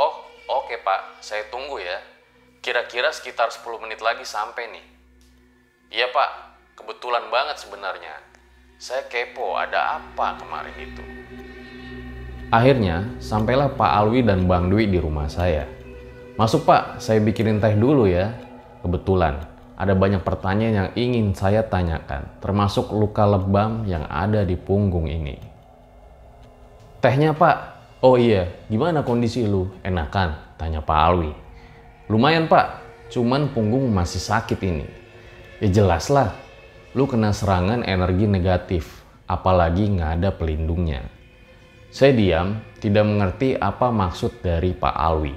Oh, 0.00 0.14
oke 0.48 0.72
okay, 0.72 0.80
Pak, 0.80 1.20
saya 1.20 1.44
tunggu 1.52 1.76
ya. 1.76 2.00
Kira-kira 2.64 3.12
sekitar 3.12 3.52
10 3.52 3.84
menit 3.84 4.00
lagi 4.00 4.24
sampai 4.24 4.72
nih. 4.72 4.86
Iya 5.92 6.08
Pak, 6.08 6.30
kebetulan 6.72 7.28
banget 7.28 7.60
sebenarnya. 7.60 8.16
Saya 8.80 9.04
kepo 9.12 9.60
ada 9.60 10.00
apa 10.00 10.40
kemarin 10.40 10.72
itu. 10.80 11.04
Akhirnya, 12.46 13.10
sampailah 13.18 13.74
Pak 13.74 13.90
Alwi 13.90 14.22
dan 14.22 14.46
Bang 14.46 14.70
Dwi 14.70 14.86
di 14.86 15.02
rumah 15.02 15.26
saya. 15.26 15.66
Masuk 16.38 16.62
Pak, 16.62 17.02
saya 17.02 17.18
bikinin 17.18 17.58
teh 17.58 17.74
dulu 17.74 18.06
ya. 18.06 18.30
Kebetulan, 18.86 19.42
ada 19.74 19.98
banyak 19.98 20.22
pertanyaan 20.22 20.74
yang 20.86 20.90
ingin 20.94 21.34
saya 21.34 21.66
tanyakan, 21.66 22.30
termasuk 22.38 22.94
luka 22.94 23.26
lebam 23.26 23.82
yang 23.90 24.06
ada 24.06 24.46
di 24.46 24.54
punggung 24.54 25.10
ini. 25.10 25.42
Tehnya 27.02 27.34
Pak, 27.34 27.56
oh 28.06 28.14
iya, 28.14 28.46
gimana 28.70 29.02
kondisi 29.02 29.42
lu? 29.42 29.66
Enakan? 29.82 30.54
Tanya 30.54 30.78
Pak 30.86 30.98
Alwi. 31.02 31.34
Lumayan 32.06 32.46
Pak, 32.46 32.78
cuman 33.10 33.50
punggung 33.50 33.90
masih 33.90 34.22
sakit 34.22 34.62
ini. 34.62 34.86
Ya 35.58 35.82
jelas 35.82 36.14
lah, 36.14 36.30
lu 36.94 37.10
kena 37.10 37.34
serangan 37.34 37.82
energi 37.82 38.30
negatif, 38.30 39.02
apalagi 39.26 39.90
nggak 39.98 40.22
ada 40.22 40.30
pelindungnya. 40.30 41.15
Saya 41.90 42.12
diam, 42.12 42.60
tidak 42.82 43.06
mengerti 43.06 43.54
apa 43.54 43.94
maksud 43.94 44.42
dari 44.42 44.74
Pak 44.74 44.94
Alwi. 44.94 45.36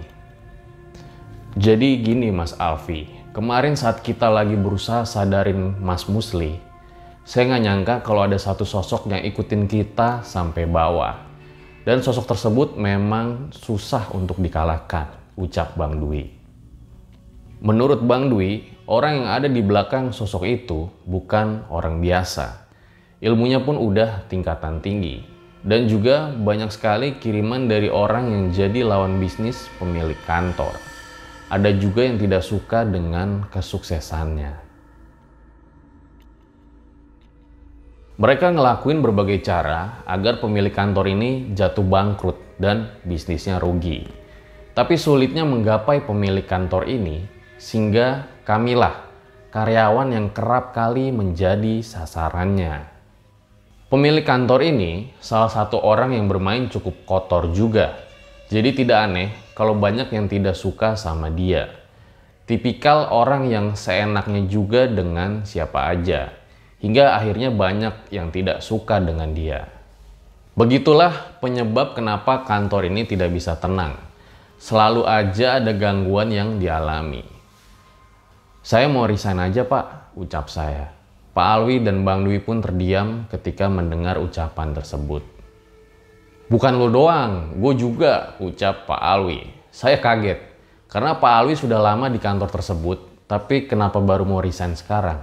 Jadi 1.57 2.01
gini 2.01 2.33
Mas 2.33 2.57
Alfi, 2.57 3.09
kemarin 3.33 3.77
saat 3.77 4.01
kita 4.01 4.29
lagi 4.29 4.57
berusaha 4.57 5.05
sadarin 5.05 5.77
Mas 5.77 6.09
Musli, 6.09 6.57
saya 7.29 7.45
nggak 7.53 7.61
nyangka 7.61 7.95
kalau 8.01 8.25
ada 8.25 8.41
satu 8.41 8.65
sosok 8.65 9.13
yang 9.13 9.21
ikutin 9.21 9.69
kita 9.69 10.25
sampai 10.25 10.65
bawah. 10.65 11.29
Dan 11.85 12.01
sosok 12.01 12.25
tersebut 12.25 12.73
memang 12.73 13.53
susah 13.53 14.09
untuk 14.17 14.41
dikalahkan, 14.41 15.37
ucap 15.37 15.77
Bang 15.77 16.01
Dwi. 16.01 16.25
Menurut 17.61 18.01
Bang 18.01 18.33
Dwi, 18.33 18.65
orang 18.89 19.21
yang 19.21 19.29
ada 19.29 19.45
di 19.45 19.61
belakang 19.61 20.09
sosok 20.09 20.49
itu 20.49 20.89
bukan 21.05 21.69
orang 21.69 22.01
biasa. 22.01 22.65
Ilmunya 23.21 23.61
pun 23.61 23.77
udah 23.77 24.25
tingkatan 24.25 24.81
tinggi, 24.81 25.28
dan 25.63 25.91
juga 25.91 26.31
banyak 26.31 26.71
sekali 26.71 27.19
kiriman 27.19 27.67
dari 27.67 27.91
orang 27.91 28.31
yang 28.31 28.43
jadi 28.55 28.87
lawan 28.87 29.19
bisnis 29.19 29.67
pemilik 29.75 30.17
kantor. 30.23 30.79
Ada 31.49 31.73
juga 31.75 32.05
yang 32.05 32.21
tidak 32.21 32.45
suka 32.45 32.85
dengan 32.85 33.49
kesuksesannya. 33.49 34.69
Mereka 38.19 38.51
ngelakuin 38.51 38.99
berbagai 38.99 39.39
cara 39.47 40.03
agar 40.03 40.43
pemilik 40.43 40.75
kantor 40.75 41.07
ini 41.07 41.55
jatuh 41.55 41.87
bangkrut 41.87 42.59
dan 42.59 42.91
bisnisnya 43.07 43.63
rugi. 43.63 44.03
Tapi 44.75 44.99
sulitnya 44.99 45.47
menggapai 45.47 46.03
pemilik 46.03 46.43
kantor 46.43 46.87
ini 46.87 47.23
sehingga 47.55 48.27
kamilah 48.43 49.07
karyawan 49.55 50.11
yang 50.11 50.27
kerap 50.35 50.75
kali 50.75 51.15
menjadi 51.15 51.79
sasarannya. 51.79 52.98
Pemilik 53.89 54.21
kantor 54.21 54.61
ini 54.69 55.09
salah 55.17 55.49
satu 55.49 55.81
orang 55.81 56.13
yang 56.13 56.29
bermain 56.29 56.69
cukup 56.69 57.09
kotor 57.09 57.49
juga. 57.49 57.97
Jadi 58.45 58.85
tidak 58.85 59.09
aneh 59.09 59.33
kalau 59.57 59.73
banyak 59.73 60.13
yang 60.13 60.29
tidak 60.29 60.53
suka 60.53 60.93
sama 60.93 61.33
dia. 61.33 61.73
Tipikal 62.45 63.09
orang 63.09 63.49
yang 63.49 63.73
seenaknya 63.73 64.45
juga 64.45 64.85
dengan 64.85 65.41
siapa 65.41 65.89
aja. 65.89 66.29
Hingga 66.85 67.17
akhirnya 67.17 67.49
banyak 67.49 68.13
yang 68.13 68.29
tidak 68.29 68.61
suka 68.61 69.01
dengan 69.01 69.33
dia. 69.33 69.65
Begitulah 70.53 71.41
penyebab 71.41 71.97
kenapa 71.97 72.45
kantor 72.45 72.93
ini 72.93 73.09
tidak 73.09 73.33
bisa 73.33 73.57
tenang. 73.57 73.97
Selalu 74.61 75.01
aja 75.09 75.57
ada 75.57 75.73
gangguan 75.73 76.29
yang 76.29 76.61
dialami. 76.61 77.25
Saya 78.61 78.85
mau 78.85 79.09
resign 79.09 79.41
aja 79.41 79.65
pak, 79.65 80.13
ucap 80.13 80.45
saya. 80.45 80.98
Pak 81.29 81.47
Alwi 81.61 81.79
dan 81.85 82.01
Bang 82.01 82.25
Dwi 82.25 82.41
pun 82.41 82.59
terdiam 82.59 83.29
ketika 83.29 83.69
mendengar 83.69 84.17
ucapan 84.17 84.73
tersebut. 84.73 85.21
Bukan 86.49 86.81
lo 86.81 86.89
doang, 86.89 87.61
gue 87.61 87.73
juga, 87.77 88.33
ucap 88.41 88.89
Pak 88.89 88.97
Alwi. 88.97 89.45
Saya 89.69 90.01
kaget, 90.01 90.41
karena 90.89 91.13
Pak 91.13 91.29
Alwi 91.29 91.53
sudah 91.53 91.77
lama 91.77 92.09
di 92.09 92.17
kantor 92.17 92.49
tersebut, 92.49 93.29
tapi 93.29 93.69
kenapa 93.69 94.01
baru 94.01 94.25
mau 94.25 94.41
resign 94.41 94.73
sekarang? 94.73 95.21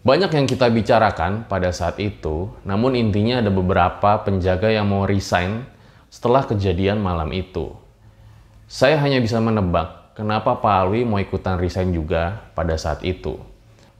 Banyak 0.00 0.32
yang 0.32 0.48
kita 0.48 0.72
bicarakan 0.72 1.44
pada 1.44 1.68
saat 1.70 2.00
itu, 2.00 2.48
namun 2.64 2.96
intinya 2.96 3.44
ada 3.44 3.52
beberapa 3.52 4.24
penjaga 4.24 4.72
yang 4.72 4.88
mau 4.88 5.04
resign 5.04 5.68
setelah 6.08 6.48
kejadian 6.48 6.98
malam 6.98 7.28
itu. 7.36 7.76
Saya 8.64 8.96
hanya 9.04 9.20
bisa 9.20 9.36
menebak 9.38 10.16
kenapa 10.16 10.56
Pak 10.56 10.74
Alwi 10.88 11.04
mau 11.04 11.20
ikutan 11.20 11.60
resign 11.60 11.92
juga 11.92 12.48
pada 12.56 12.80
saat 12.80 13.04
itu. 13.04 13.51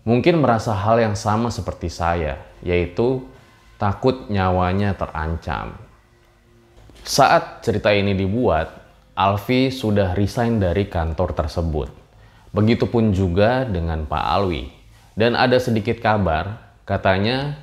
Mungkin 0.03 0.43
merasa 0.43 0.75
hal 0.75 0.99
yang 0.99 1.15
sama 1.15 1.47
seperti 1.55 1.87
saya, 1.87 2.43
yaitu 2.59 3.23
takut 3.79 4.27
nyawanya 4.27 4.99
terancam. 4.99 5.79
Saat 7.07 7.63
cerita 7.63 7.95
ini 7.95 8.15
dibuat, 8.15 8.83
Alfi 9.15 9.71
sudah 9.71 10.15
resign 10.19 10.59
dari 10.59 10.91
kantor 10.91 11.35
tersebut. 11.39 11.91
Begitupun 12.51 13.15
juga 13.15 13.63
dengan 13.63 14.03
Pak 14.07 14.25
Alwi. 14.27 14.71
Dan 15.15 15.39
ada 15.39 15.61
sedikit 15.63 16.03
kabar, 16.03 16.59
katanya 16.83 17.63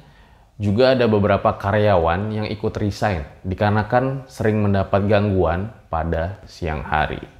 juga 0.59 0.91
ada 0.91 1.07
beberapa 1.07 1.55
karyawan 1.55 2.35
yang 2.35 2.47
ikut 2.51 2.75
resign 2.83 3.23
dikarenakan 3.47 4.27
sering 4.27 4.59
mendapat 4.59 5.07
gangguan 5.07 5.71
pada 5.87 6.43
siang 6.51 6.83
hari. 6.83 7.38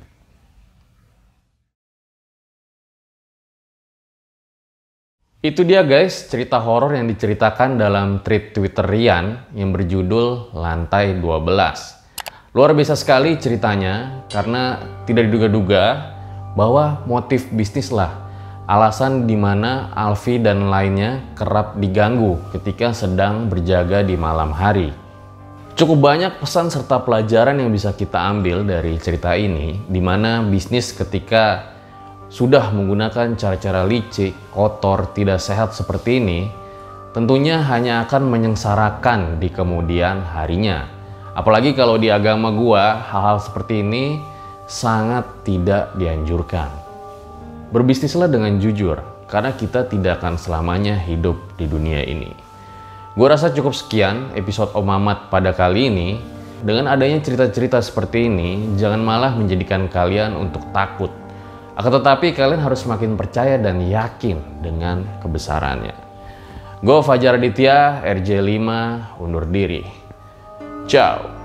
Itu 5.40 5.64
dia 5.64 5.88
guys, 5.88 6.28
cerita 6.28 6.60
horor 6.60 7.00
yang 7.00 7.08
diceritakan 7.08 7.80
dalam 7.80 8.20
tweet 8.28 8.52
Twitter 8.52 8.84
Rian 8.84 9.48
yang 9.56 9.72
berjudul 9.72 10.52
Lantai 10.52 11.16
12. 11.16 12.52
Luar 12.52 12.76
biasa 12.76 13.00
sekali 13.00 13.40
ceritanya 13.40 14.28
karena 14.28 14.84
tidak 15.08 15.32
diduga-duga 15.32 16.12
bahwa 16.60 17.08
motif 17.08 17.48
bisnis 17.56 17.88
lah 17.88 18.20
alasan 18.68 19.32
di 19.32 19.40
mana 19.40 19.96
Alfi 19.96 20.44
dan 20.44 20.68
lainnya 20.68 21.24
kerap 21.40 21.80
diganggu 21.80 22.36
ketika 22.52 22.92
sedang 22.92 23.48
berjaga 23.48 24.04
di 24.04 24.20
malam 24.20 24.52
hari. 24.52 24.92
Cukup 25.80 26.04
banyak 26.04 26.44
pesan 26.44 26.68
serta 26.68 27.00
pelajaran 27.08 27.64
yang 27.64 27.72
bisa 27.72 27.96
kita 27.96 28.28
ambil 28.28 28.68
dari 28.68 29.00
cerita 29.00 29.40
ini, 29.40 29.88
di 29.88 30.04
mana 30.04 30.44
bisnis 30.44 30.92
ketika 30.92 31.79
sudah 32.30 32.70
menggunakan 32.70 33.34
cara-cara 33.34 33.90
licik, 33.90 34.38
kotor, 34.54 35.10
tidak 35.18 35.42
sehat 35.42 35.74
seperti 35.74 36.22
ini, 36.22 36.46
tentunya 37.10 37.58
hanya 37.66 38.06
akan 38.06 38.30
menyengsarakan 38.30 39.42
di 39.42 39.50
kemudian 39.50 40.22
harinya. 40.38 40.86
Apalagi 41.34 41.74
kalau 41.74 41.98
di 41.98 42.14
agama 42.14 42.54
gua, 42.54 43.02
hal-hal 43.10 43.42
seperti 43.42 43.82
ini 43.82 44.22
sangat 44.70 45.26
tidak 45.42 45.98
dianjurkan. 45.98 46.70
Berbisnislah 47.74 48.30
dengan 48.30 48.62
jujur, 48.62 49.02
karena 49.26 49.50
kita 49.58 49.90
tidak 49.90 50.22
akan 50.22 50.38
selamanya 50.38 51.02
hidup 51.02 51.38
di 51.58 51.66
dunia 51.66 52.06
ini. 52.06 52.30
Gua 53.18 53.34
rasa 53.34 53.50
cukup 53.50 53.74
sekian 53.74 54.38
episode 54.38 54.70
Om 54.78 54.86
Mamat 54.86 55.34
pada 55.34 55.50
kali 55.50 55.90
ini. 55.90 56.10
Dengan 56.60 56.92
adanya 56.92 57.24
cerita-cerita 57.24 57.80
seperti 57.80 58.28
ini, 58.28 58.76
jangan 58.76 59.00
malah 59.00 59.32
menjadikan 59.32 59.88
kalian 59.88 60.36
untuk 60.36 60.60
takut 60.76 61.08
akan 61.80 62.04
tetapi 62.04 62.36
kalian 62.36 62.60
harus 62.60 62.84
semakin 62.84 63.16
percaya 63.16 63.56
dan 63.56 63.80
yakin 63.80 64.60
dengan 64.60 65.08
kebesarannya. 65.24 65.96
Gue 66.84 67.00
Fajar 67.00 67.40
Aditya, 67.40 68.04
RJ5, 68.04 68.68
undur 69.24 69.48
diri. 69.48 69.88
Ciao. 70.92 71.39